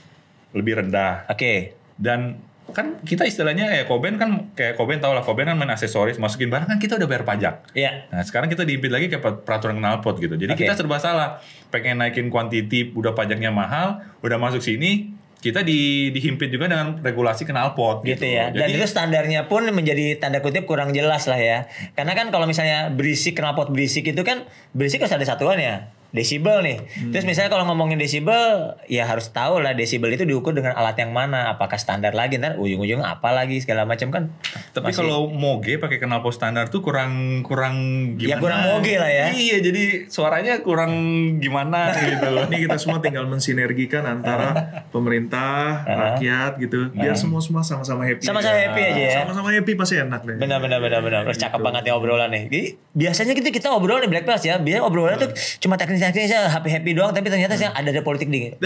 [0.57, 1.77] lebih rendah Oke.
[1.95, 6.21] dan kan kita istilahnya ya Koben kan kayak Koben tau lah Koben kan main aksesoris
[6.21, 7.73] masukin barang kan kita udah bayar pajak.
[7.73, 8.07] Iya.
[8.13, 10.37] Nah sekarang kita diimpit lagi ke peraturan knalpot gitu.
[10.39, 10.63] Jadi Oke.
[10.63, 11.41] kita serba salah.
[11.73, 17.49] Pengen naikin kuantiti, udah pajaknya mahal, udah masuk sini, kita di, dihimpit juga dengan regulasi
[17.49, 18.05] knalpot.
[18.05, 18.53] gitu ya.
[18.53, 21.65] Dan Jadi, itu standarnya pun menjadi tanda kutip kurang jelas lah ya.
[21.97, 24.45] Karena kan kalau misalnya berisik knalpot berisik itu kan
[24.77, 25.89] berisik harus ada satuan ya.
[26.11, 26.77] Desibel nih.
[27.09, 31.09] Terus misalnya kalau ngomongin desibel, ya harus tahu lah desibel itu diukur dengan alat yang
[31.09, 31.47] mana.
[31.49, 34.23] Apakah standar lagi ntar ujung-ujung apa lagi segala macam kan.
[34.71, 37.75] Tapi masih- kalau moge pakai knalpot standar tuh kurang kurang
[38.15, 38.29] gimana?
[38.29, 39.25] Ya, kurang moge lah ya.
[39.31, 40.91] Iya, jadi suaranya kurang
[41.37, 42.45] gimana gitu loh.
[42.45, 44.51] Ini kita semua tinggal mensinergikan antara
[44.93, 46.91] pemerintah, rakyat gitu.
[46.93, 48.21] Biar semua semua sama-sama happy.
[48.21, 49.11] Sama-sama happy aja ya.
[49.21, 50.35] Sama-sama happy pasti enak deh.
[50.37, 51.21] Benar benar benar benar.
[51.25, 52.43] Terus cakep banget ya obrolan nih.
[52.45, 54.55] Jadi, biasanya gitu kita obrol nih Black Plus ya.
[54.57, 58.27] Biasanya obrolan tuh cuma teknis-teknis aja happy happy doang tapi ternyata sih ada ada politik
[58.33, 58.57] banget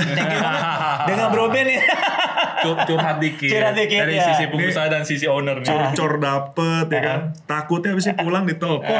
[1.05, 1.81] dengan Bro Ben ya.
[2.57, 3.51] Cur- curhat dikit.
[3.51, 4.25] Curhat dikit, dari ya.
[4.25, 5.67] sisi pengusaha dan sisi owner nih.
[5.67, 7.19] Cor-cor dapet ya kan.
[7.51, 8.87] Takutnya habis pulang ditelepon.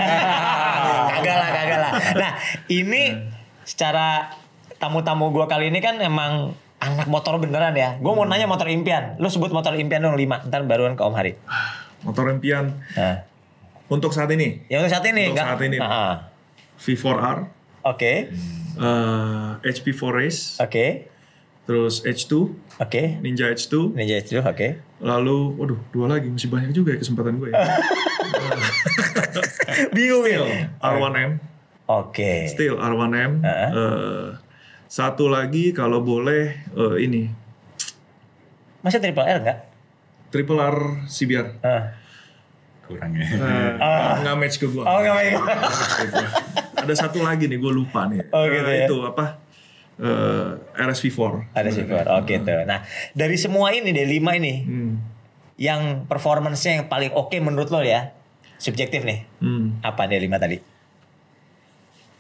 [1.10, 1.92] kagak lah kagak lah.
[2.14, 2.32] Nah
[2.68, 3.16] ini
[3.64, 4.30] secara
[4.76, 7.98] tamu-tamu gua kali ini kan emang anak motor beneran ya.
[7.98, 9.18] Gua mau nanya motor impian.
[9.18, 10.46] Lu sebut motor impian dong 5.
[10.46, 11.34] Ntar baruan ke Om Hari.
[12.04, 13.26] Motor impian Nah.
[13.88, 15.48] untuk saat ini Yang untuk saat ini Untuk enggak?
[15.48, 15.78] saat ini.
[15.80, 16.14] Ah,
[16.76, 17.38] V4R,
[17.86, 18.34] Oke.
[18.76, 21.08] eh, HP4 Race, Oke.
[21.64, 22.34] terus H2,
[22.78, 23.04] Oke.
[23.22, 24.82] Ninja H2, Ninja itu oke.
[25.00, 27.58] lalu, waduh dua lagi masih banyak juga ya kesempatan gue ya.
[29.96, 30.70] Bingung ya.
[30.78, 31.38] R1M,
[31.86, 32.46] Oke.
[32.48, 33.42] Steel R1M.
[33.42, 33.70] Heeh.
[33.72, 34.28] eh,
[34.86, 37.30] satu lagi kalau boleh eh, ini
[38.80, 39.60] Masa triple R enggak?
[40.30, 41.48] Triple R CBR.
[41.60, 41.90] Ah.
[42.84, 43.26] Kurang ya.
[43.26, 44.82] Eh, nggak match ke gue.
[44.82, 45.34] Oh enggak baik.
[46.86, 48.30] Ada satu lagi nih gue lupa nih.
[48.30, 48.86] Oh, gitu Eh, ya.
[48.86, 49.26] Itu apa?
[49.96, 51.20] Eh, RSV4.
[51.52, 52.62] Ada sih Oke tuh.
[52.64, 54.94] Nah, dari semua ini deh lima ini Hmm.
[55.56, 58.12] yang performance-nya yang paling oke menurut lo ya.
[58.56, 59.24] Subjektif nih.
[59.40, 59.80] Hmm.
[59.82, 60.60] Apa nih lima tadi?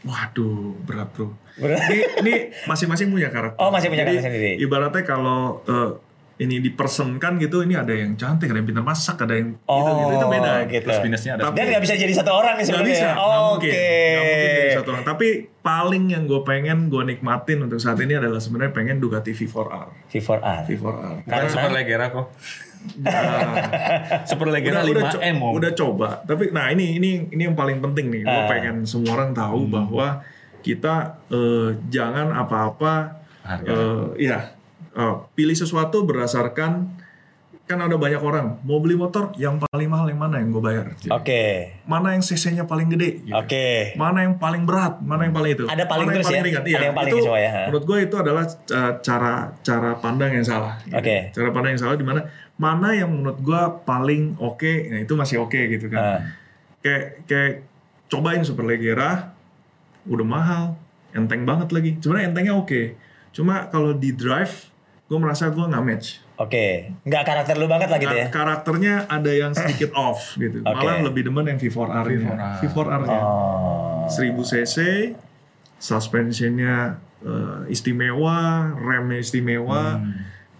[0.05, 1.34] Waduh, berat bro.
[1.57, 1.82] Berat.
[1.89, 3.57] Ini, ini masing-masing punya karakter.
[3.57, 4.61] Oh, masih punya karakter sendiri.
[4.61, 5.89] Ibaratnya kalau eh,
[6.38, 9.92] ini dipersonkan gitu, ini ada yang cantik, ada yang pintar masak, ada yang Oh, gitu,
[9.96, 10.14] gitu.
[10.14, 10.54] Itu beda.
[10.66, 10.84] gitu.
[10.84, 11.42] Plus minusnya ada.
[11.46, 12.92] Tapi- Dan nggak bisa jadi satu orang nih Gak sebenarnya.
[12.92, 13.72] bisa, Oh, mungkin.
[13.72, 13.88] Oke.
[14.12, 15.06] Nggak mungkin jadi satu orang.
[15.06, 15.28] Tapi
[15.58, 19.88] paling yang gue pengen, gue nikmatin untuk saat ini adalah sebenarnya pengen Ducati V4R.
[20.08, 20.60] V4R.
[20.66, 21.14] V4R.
[21.24, 22.28] Bukan super legera kok.
[24.26, 25.54] super legera udah, udah, 5M co- om.
[25.54, 28.46] udah coba tapi nah ini ini ini yang paling penting nih gue Ah.
[28.46, 29.40] pengen semua orang Hmm.
[29.40, 30.08] tahu bahwa
[30.62, 30.96] kita
[31.28, 32.94] eh, jangan apa-apa
[33.42, 33.66] Harga.
[33.66, 34.54] eh, ya
[34.96, 37.04] eh, pilih sesuatu berdasarkan
[37.66, 40.86] kan ada banyak orang mau beli motor yang paling mahal yang mana yang gue bayar
[41.10, 41.74] Oke.
[41.84, 43.34] mana yang cc-nya paling gede gitu.
[43.34, 43.98] Oke.
[43.98, 46.46] mana yang paling berat mana yang paling itu Ada paling mana terus yang ya?
[46.46, 50.32] ringan Ada Iya, yang paling itu ya, menurut gue itu adalah uh, cara cara pandang
[50.32, 50.93] yang salah gitu.
[50.93, 51.18] Oke.
[51.34, 52.22] cara pandang yang salah di mana
[52.56, 56.20] mana yang menurut gue paling oke nah itu masih oke gitu kan Ah.
[56.80, 57.52] kayak kayak
[58.06, 59.34] cobain super legera
[60.06, 60.64] udah mahal
[61.12, 62.93] enteng banget lagi sebenarnya entengnya oke
[63.34, 64.70] cuma kalau di drive
[65.06, 66.91] gue merasa gue nggak match Oke.
[67.01, 68.28] Nggak karakter lu banget lah gitu ya.
[68.28, 70.76] Kar- karakternya ada yang sedikit off gitu Oke.
[70.76, 72.28] malah lebih demen yang V4R ini
[72.60, 74.03] V4R nya Oh.
[74.06, 74.76] 1000 cc
[75.80, 78.38] suspensionnya eh, istimewa
[78.76, 80.12] remnya istimewa Hmm.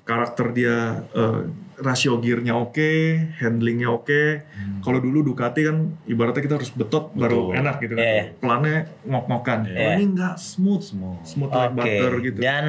[0.02, 0.78] karakter dia
[1.12, 1.42] eh,
[1.78, 2.92] rasio gearnya oke
[3.36, 4.80] handlingnya oke Hmm.
[4.80, 7.60] kalau dulu Ducati kan ibaratnya kita harus betot baru Betul.
[7.60, 8.26] enak gitu kan Iya, iya.
[8.34, 9.92] pelannya ngok-ngokan kalau Iya.
[9.94, 11.20] ini enggak smooth Smooth.
[11.22, 11.80] smooth like Oke.
[11.82, 12.66] butter gitu Dan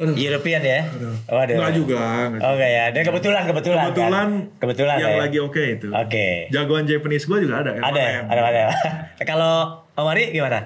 [0.00, 0.16] Aduh.
[0.16, 0.80] European ya.
[1.28, 1.54] Waduh.
[1.56, 2.84] Enggak juga enggak Oh enggak ya.
[2.90, 3.84] Dan kebetulan kebetulan.
[3.86, 4.30] kebetulan kan?
[4.58, 5.20] Kebetulan yang ya.
[5.20, 6.26] lagi oke itu Oke.
[6.48, 8.24] jagoan Japanese gue juga ada Ada, M1M.
[8.26, 8.64] ada, ada.
[9.30, 9.54] Kalau
[9.92, 10.58] Om Ari gimana?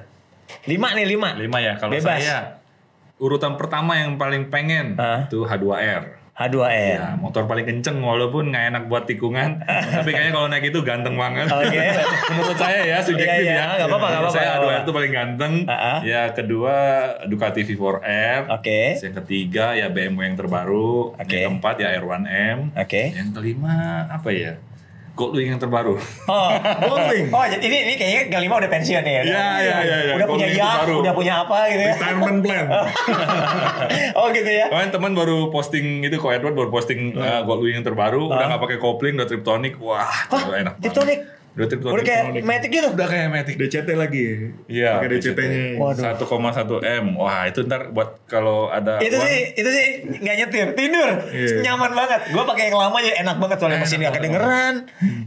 [0.65, 1.35] Lima nih lima.
[1.35, 1.75] Lima ya.
[1.77, 2.63] Kalau saya
[3.19, 4.95] urutan pertama yang paling pengen
[5.27, 6.16] itu H2R.
[6.37, 6.69] H2R.
[6.95, 9.57] Ya, motor paling kenceng walaupun nggak enak buat tikungan,
[9.97, 11.49] tapi kayaknya kalau naik itu ganteng banget.
[11.49, 11.81] Oke.
[12.31, 13.67] Menurut saya ya subjektif Iya, iya, ya.
[13.75, 14.85] nggak apa-apa, nggak apa-apa, Saya nggak A2R apa-apa.
[14.85, 15.53] itu paling ganteng.
[15.67, 15.99] Ah.
[16.05, 16.75] Ya kedua
[17.25, 18.41] Ducati V4R.
[18.53, 18.81] Oke.
[18.95, 21.17] Yang ketiga ya BMW yang terbaru.
[21.17, 21.25] Oke.
[21.33, 22.57] Yang keempat ya R1M.
[22.77, 23.03] Oke.
[23.17, 23.75] Yang kelima
[24.07, 24.61] apa ya?
[25.17, 25.97] Goldwing yang terbaru.
[26.29, 26.51] Oh.
[26.93, 27.33] Goldwing.
[27.33, 29.15] Oh, jadi ini ini kayaknya kelima udah pensiun nih.
[29.25, 29.47] Iya, iya,
[29.81, 30.15] iya, iya.
[30.21, 31.95] Udah punya Goldwing itu yacht, udah punya apa gitu ya.
[31.97, 32.67] retirement plan
[34.21, 34.67] oh gitu ya.
[34.69, 38.63] Kemarin teman baru posting itu kok Edward baru posting uh, Goldwing yang terbaru, udah nggak
[38.63, 41.36] pakai kopling, udah triptonic, wah, itu enak banget.
[41.57, 41.93] Udah triptonic.
[41.97, 42.89] Udah kayak Matic gitu.
[42.93, 43.55] udah kayak Matic.
[43.57, 44.25] DCT lagi
[44.69, 46.05] Iya, pakai DCT-nya Waduh.
[46.21, 47.05] 1,1 m.
[47.17, 49.87] Wah itu ntar buat kalau ada Itu uang, sih, itu sih
[50.21, 51.65] nggak nyetir, tidur, Iya.
[51.65, 52.21] nyaman banget.
[52.29, 54.73] Gue pakai yang lama aja enak banget soalnya mesin nggak kedengeran.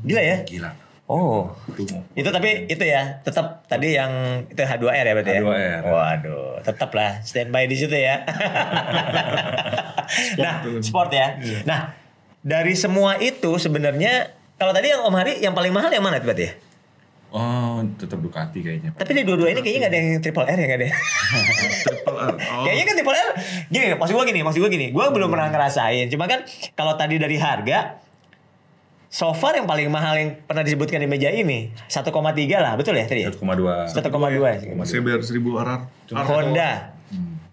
[0.01, 0.37] Gila ya.
[0.45, 0.69] gila.
[1.09, 2.05] Oh, Itu mau.
[2.13, 5.41] itu tapi itu ya, tetap tadi yang itu H2R ya berarti ya.
[5.41, 5.81] H2R.
[5.83, 8.21] Waduh, tetap lah standby di situ ya.
[10.37, 11.37] nah, sport ya.
[11.65, 11.93] Nah,
[12.39, 16.27] dari semua itu sebenarnya kalau tadi yang Om Hari yang paling mahal yang mana tuh
[16.29, 16.53] berarti ya?
[17.29, 18.89] Oh, tetap Ducati kayaknya.
[18.97, 20.87] Tapi di dua-dua ini kayaknya nggak ada yang triple R ya nggak ada.
[20.89, 20.95] ya?
[21.85, 22.33] Triple R.
[22.33, 22.63] Oh.
[22.65, 23.29] Kayaknya kan triple R
[23.69, 26.09] gini, maksud gue gini, maksud gue gini, gue belum pernah ngerasain.
[26.09, 26.41] Cuma kan
[26.73, 28.01] kalau tadi dari harga,
[29.09, 32.13] So far yang paling mahal yang pernah disebutkan di meja ini 1,3
[32.61, 33.25] lah, betul ya tadi?
[33.25, 33.33] ya?
[33.33, 33.89] 1,2.
[33.89, 34.05] 1,2
[34.61, 34.69] sih.
[34.69, 35.79] CBR 1000 RR.
[36.29, 36.93] Honda.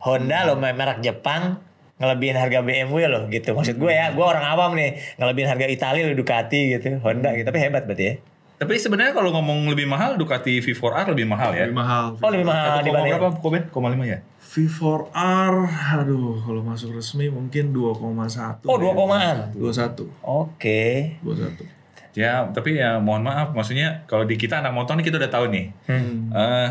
[0.04, 1.57] Honda loh merek Jepang
[1.97, 3.57] ngelebihin harga BMW loh gitu.
[3.57, 7.47] Maksud gue ya, gue orang awam nih, ngelebihin harga Italia loh Ducati gitu, Honda gitu.
[7.49, 8.14] Tapi hebat berarti ya.
[8.57, 11.68] Tapi sebenarnya kalau ngomong lebih mahal Ducati V4R lebih mahal ya.
[11.68, 12.16] Lebih mahal.
[12.16, 13.62] Oh lebih mahal 1, dibanding berapa Koben?
[13.68, 14.18] 0,5 ya?
[14.40, 15.55] V4R,
[16.01, 18.64] aduh kalau masuk resmi mungkin 2,1.
[18.64, 19.53] Oh 2 komaan.
[19.53, 20.09] 21.
[20.24, 21.20] Oke.
[21.20, 21.68] 21.
[22.16, 25.53] Ya, tapi ya mohon maaf, maksudnya kalau di kita anak motor nih kita udah tahu
[25.53, 25.66] nih.
[25.84, 26.32] Hmm.
[26.32, 26.70] eh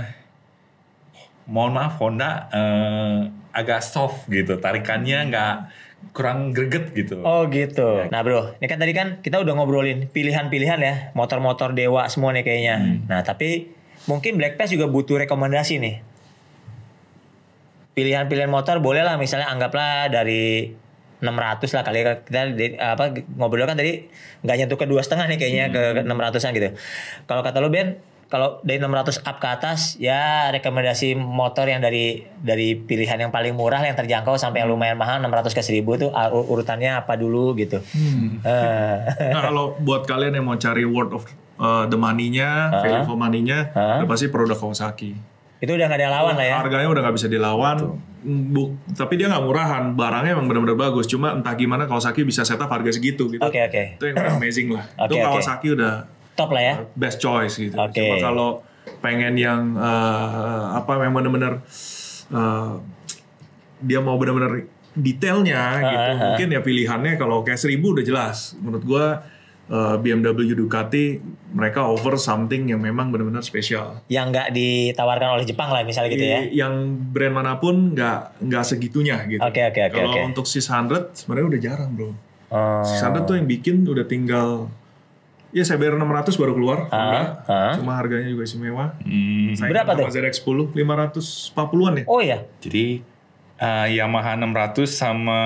[1.45, 5.55] mohon maaf Honda eh, agak soft gitu, tarikannya nggak
[6.11, 7.23] kurang greget gitu.
[7.23, 8.05] Oh gitu.
[8.11, 12.43] Nah bro, ini kan tadi kan kita udah ngobrolin pilihan-pilihan ya, motor-motor dewa semua nih
[12.43, 12.75] kayaknya.
[13.07, 13.71] Nah tapi
[14.05, 15.95] mungkin Black Pass juga butuh rekomendasi nih.
[17.95, 20.75] Pilihan-pilihan motor boleh lah misalnya anggaplah dari
[21.23, 21.31] 600
[21.79, 22.19] lah kali ya.
[22.27, 24.05] kita apa ngobrol kan tadi
[24.43, 26.69] nggak nyentuh ke dua setengah nih kayaknya ke 600an gitu.
[27.23, 32.25] Kalau kata lu Ben, kalau dari 600 up ke atas ya rekomendasi motor yang dari
[32.35, 36.09] dari pilihan yang paling murah yang terjangkau sampai yang lumayan mahal 600 ke 1000 tuh
[36.09, 37.77] uh, urutannya apa dulu gitu.
[38.41, 38.95] Eh,
[39.29, 41.23] Nah kalau buat kalian yang mau cari word of
[41.57, 44.01] uh, the money-nya, value for money-nya, Hah?
[44.01, 45.13] udah pasti produk Kawasaki.
[45.55, 46.55] itu udah gak ada lawan lah ya.
[46.61, 47.97] Harganya udah nggak bisa dilawan.
[48.21, 49.83] Bu, tapi dia nggak murahan.
[49.93, 51.05] Barangnya emang benar-benar bagus.
[51.05, 53.41] Cuma entah gimana Kawasaki bisa setup harga segitu gitu.
[53.41, 53.97] Oke oke.
[53.97, 54.85] Itu yang amazing lah.
[55.01, 55.25] Oke, itu.
[55.25, 56.05] Kawasaki udah
[56.35, 56.73] Top lah ya.
[56.93, 57.75] best choice gitu.
[57.79, 57.95] Oke.
[57.95, 58.49] Cuma kalau
[58.99, 61.63] pengen yang eh, apa yang benar-benar
[62.31, 62.73] eh,
[63.81, 66.07] dia mau benar-benar detailnya gitu.
[66.11, 66.19] ah.
[66.31, 68.55] Mungkin ya pilihannya kalau kayak 1000 udah jelas.
[68.59, 69.05] Menurut gua
[69.71, 71.19] eh, BMW Ducati
[71.55, 74.03] mereka over something yang memang benar-benar spesial.
[74.11, 76.39] Yang nggak ditawarkan oleh Jepang lah misalnya gitu ya.
[76.51, 76.73] Yang
[77.15, 79.39] brand mana pun nggak nggak segitunya gitu.
[79.39, 80.21] Oke, oke, oke, Kalau oke.
[80.35, 82.11] untuk 600 sebenarnya udah jarang bro.
[82.51, 82.83] Oh.
[82.83, 84.67] 600 tuh yang bikin udah tinggal
[85.55, 86.79] ya CBR 600 baru keluar.
[86.91, 87.47] Enggak.
[87.47, 87.73] ah.
[87.79, 88.99] Cuma harganya juga istimewa.
[88.99, 92.03] Hmm, Saingan Berapa sama ZX10 540-an ya.
[92.11, 92.43] Oh iya.
[92.59, 92.99] jadi
[93.57, 95.39] eh, Yamaha 600 sama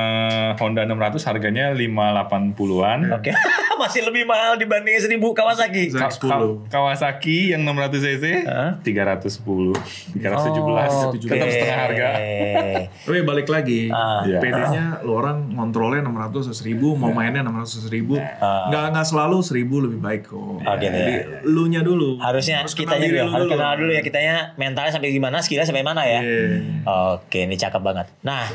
[0.56, 3.00] Honda 600 harganya 580-an.
[3.14, 3.32] Oke.
[3.80, 5.88] Masih lebih mahal dibanding 1000 Kawasaki.
[5.90, 6.28] Ka- ZX10.
[6.28, 8.76] Ka- Kawasaki yang 600 cc Hah?
[8.84, 9.72] 310
[10.20, 11.48] 317 Oh, tetap oke.
[11.48, 12.08] setengah harga
[13.08, 14.22] Tapi balik lagi, Ah.
[14.22, 14.40] Iya.
[14.40, 16.12] PD-nya lo orang ngontrolnya 600
[16.44, 18.20] atau 1000, mau mainnya 600 atau 1000.
[18.68, 20.60] Nggak, nggak selalu 1000 lebih baik kok.
[20.62, 21.24] Ah, gitu Jadi ya.
[21.46, 22.20] lu nya dulu.
[22.20, 25.82] Harusnya Harus kitanya dulu, lu harus kenal dulu ya kitanya mentalnya sampai gimana, skillnya sampai
[25.82, 26.20] mana ya.
[26.20, 26.84] Iya.
[27.16, 27.99] Oke, ini cakep banget.
[28.24, 28.48] Nah,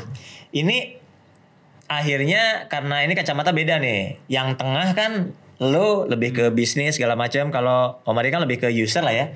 [0.55, 0.97] ini
[1.85, 4.17] akhirnya karena ini kacamata beda nih.
[4.31, 5.11] Yang tengah kan
[5.61, 7.53] lo lebih ke bisnis segala macam.
[7.53, 9.29] Kalau Om Ari kan lebih ke user lah ya.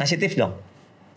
[0.00, 0.54] Ngasih tips dong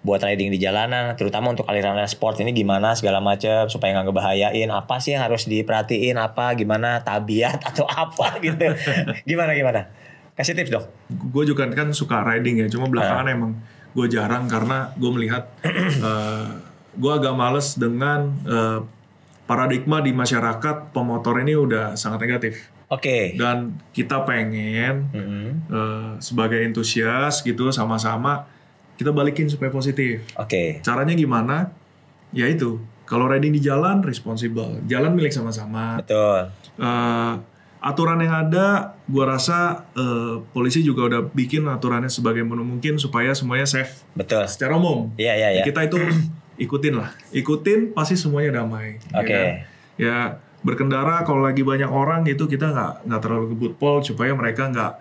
[0.05, 4.69] buat riding di jalanan, terutama untuk aliran sport ini gimana segala macam supaya nggak ngebahayain.
[4.69, 6.13] Apa sih yang harus diperhatiin?
[6.21, 8.69] Apa gimana tabiat atau apa gitu?
[9.29, 9.89] gimana gimana?
[10.37, 10.85] Kasih tips dong.
[11.09, 13.55] gue juga kan suka riding ya cuma belakangan emang
[13.95, 16.47] gue jarang karena gue melihat eh,
[16.95, 18.79] gue agak males dengan eh,
[19.45, 23.37] paradigma di masyarakat pemotor ini udah sangat negatif Oke.
[23.37, 25.47] dan kita pengen Mm-mm.
[25.69, 28.47] eh, sebagai entusias gitu sama-sama
[28.95, 30.79] kita balikin supaya positif Oke.
[30.81, 31.71] caranya gimana
[32.33, 36.49] ya itu kalau riding di jalan responsible jalan milik sama-sama Betul.
[36.75, 37.33] Eh,
[37.85, 43.69] aturan yang ada, gua rasa eh, polisi juga udah bikin aturannya sebagai mungkin supaya semuanya
[43.69, 44.49] safe Betul.
[44.49, 45.13] secara umum.
[45.21, 45.63] Iya, iya, iya.
[45.63, 46.01] Kita itu
[46.57, 48.97] ikutin lah, ikutin pasti semuanya damai.
[49.05, 49.31] ya Oke.
[49.31, 49.47] kan?
[49.95, 50.17] Ya
[50.59, 54.91] berkendara kalau lagi banyak orang itu kita nggak nggak terlalu kebut pol supaya mereka nggak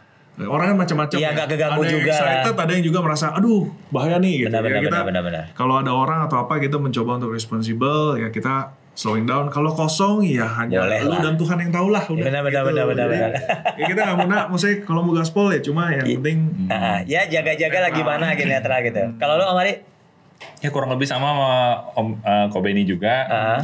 [0.45, 1.15] orang kan macam-macam.
[1.15, 1.47] Iya, ya.
[1.47, 4.51] ada yang juga excited, ada yang juga merasa, aduh bahaya nih gitu.
[4.51, 5.45] Benar, ya, benar, kita, benar, benar, benar.
[5.55, 8.55] Kalau ada orang atau apa kita mencoba untuk responsible, ya kita
[8.95, 9.47] slowing down.
[9.49, 11.23] Kalau kosong ya hanya Boleh lu lah.
[11.23, 12.03] dan Tuhan yang tahu lah.
[12.05, 13.31] Udah, Benar, benar, benar, benar, Jadi, benar.
[13.79, 17.21] ya kita nggak mau nak, maksudnya kalau mau gaspol ya cuma yang penting Ah, ya
[17.25, 19.03] jaga-jaga lah gimana gitu netral gitu.
[19.17, 19.73] Kalau lu Om Ari?
[20.59, 21.51] Ya kurang lebih sama sama
[21.95, 23.61] Om uh, Kobeni juga Ah.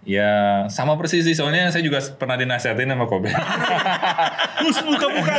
[0.00, 0.32] ya
[0.66, 5.32] sama persis sih soalnya saya juga pernah dinasihatin sama Kobe Terus buka-buka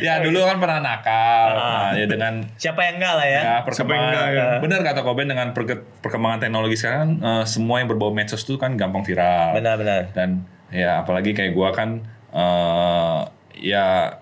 [0.00, 1.90] ya dulu kan pernah nakal Ah.
[1.90, 3.40] Nah, ya dengan Siapa yang enggak lah ya?
[3.40, 4.46] ya perkembangan enggak, ya?
[4.58, 8.74] benar kata Kobe dengan perke- perkembangan teknologi sekarang eh, semua yang berbau medsos itu kan
[8.74, 10.12] gampang viral Benar-benar.
[10.12, 13.20] dan ya apalagi kayak gua kan eh,
[13.56, 14.18] ya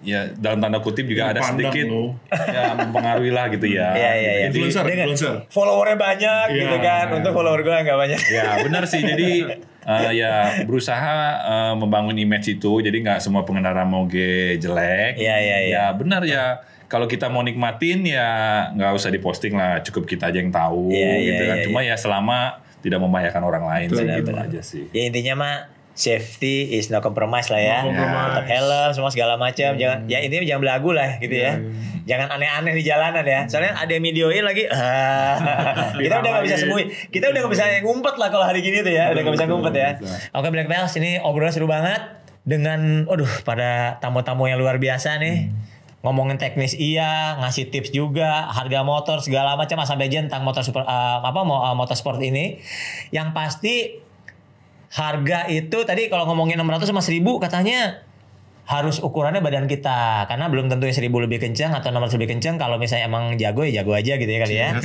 [0.00, 2.14] ya dalam tanda kutip juga ada sedikit lo.
[2.56, 4.32] ya mempengaruhi lah gitu ya Iya, iya, iya.
[4.46, 5.34] Jadi- influencer, Dengan influencer.
[5.48, 6.58] Followernya banyak Iya.
[6.58, 7.06] gitu kan.
[7.14, 8.20] Untuk follower gue nggak banyak.
[8.28, 9.00] Ya benar sih.
[9.00, 9.28] Jadi
[9.92, 10.32] eh, ya
[10.62, 12.72] berusaha eh, membangun image itu.
[12.78, 15.16] Jadi nggak semua pengendara moge jelek.
[15.16, 15.74] Iya, iya, iya.
[15.82, 16.44] Ya benar ya.
[16.86, 18.28] Kalau kita mau nikmatin ya
[18.70, 19.82] nggak usah diposting lah.
[19.82, 21.56] Cukup kita aja yang tahu Iya, iya, gitu kan.
[21.56, 22.38] iya, Cuma ya selama
[22.78, 24.46] tidak membahayakan orang lain sih Benar, gitu benar.
[24.46, 24.84] aja sih.
[24.90, 25.54] Ya intinya mah
[25.96, 27.78] safety is no compromise lah ya.
[27.82, 28.28] No compromise.
[28.36, 29.74] Tetap helm semua segala macam.
[29.80, 31.56] Jangan ya intinya jangan belagu lah gitu ya.
[32.06, 33.48] Jangan aneh-aneh di jalanan ya.
[33.48, 34.68] Soalnya ada yang videoin lagi.
[36.04, 36.84] kita udah gak bisa sembunyi.
[37.08, 39.10] Kita udah gak bisa ngumpet lah kalau hari gini tuh ya.
[39.10, 39.90] Udah gak bisa ngumpet ya.
[40.36, 41.98] Oke Black Bells ini obrolan seru banget
[42.46, 45.50] dengan aduh pada tamu-tamu yang luar biasa nih.
[46.04, 50.86] Ngomongin teknis iya, ngasih tips juga, harga motor segala macam asal bejen tentang motor super
[50.86, 52.62] eh, apa mau motorsport ini.
[53.10, 54.05] Yang pasti
[54.96, 58.00] harga itu tadi kalau ngomongin 600 sama 1000 katanya
[58.66, 60.24] harus ukurannya badan kita.
[60.26, 62.56] Karena belum tentu 1000 lebih kencang atau 600 lebih kencang.
[62.56, 64.68] Kalau misalnya emang jago ya jago aja gitu ya kali ya.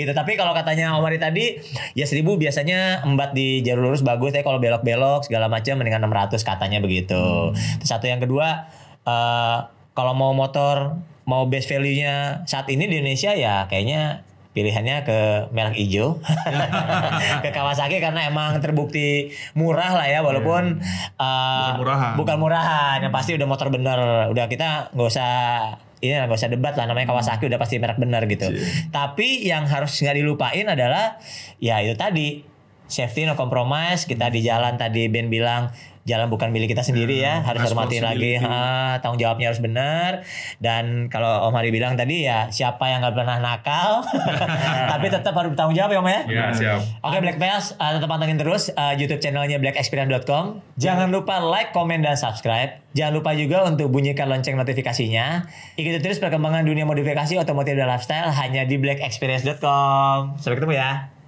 [0.00, 0.12] gitu.
[0.16, 1.60] Tapi kalau katanya Omari tadi
[1.92, 6.40] ya 1000 biasanya embat di jalur lurus bagus tapi kalau belok-belok segala macam mendingan 600
[6.40, 7.52] katanya begitu.
[7.54, 8.66] Terus satu yang kedua
[9.04, 9.58] eh
[9.92, 10.96] kalau mau motor
[11.28, 15.18] mau base value-nya saat ini di Indonesia ya kayaknya pilihannya ke
[15.54, 16.18] merek hijau.
[17.44, 20.82] Ke Kawasaki karena emang terbukti murah lah ya walaupun
[21.16, 22.12] uh, Bukan murahan.
[22.18, 22.96] bukan murahan.
[22.98, 23.98] Yang pasti udah motor bener.
[24.34, 25.30] Udah kita nggak usah
[26.02, 26.90] ini nggak usah debat lah.
[26.90, 28.50] Namanya Kawasaki udah pasti merek bener gitu.
[28.90, 31.22] Tapi yang harus nggak dilupain adalah
[31.62, 32.42] ya itu tadi
[32.90, 34.02] safety no compromise.
[34.02, 35.70] Kita di jalan tadi Ben bilang
[36.08, 40.24] jalan bukan milik kita sendiri ya harus hormatin lagi ha, tanggung jawabnya harus benar
[40.58, 44.00] dan kalau Om Hari bilang tadi ya siapa yang nggak pernah nakal
[44.96, 46.80] tapi tetap harus bertanggung jawab ya Om ya Ya, siap.
[47.02, 50.62] Oke Black Bells, uh, tetap pantengin terus uh, YouTube channelnya blackexperience.com.
[50.78, 52.80] Jangan lupa like, komen, dan subscribe.
[52.94, 55.46] Jangan lupa juga untuk bunyikan lonceng notifikasinya.
[55.76, 60.40] Ikuti terus perkembangan dunia modifikasi otomotif dan lifestyle hanya di blackexperience.com.
[60.40, 61.19] Sampai ketemu ya.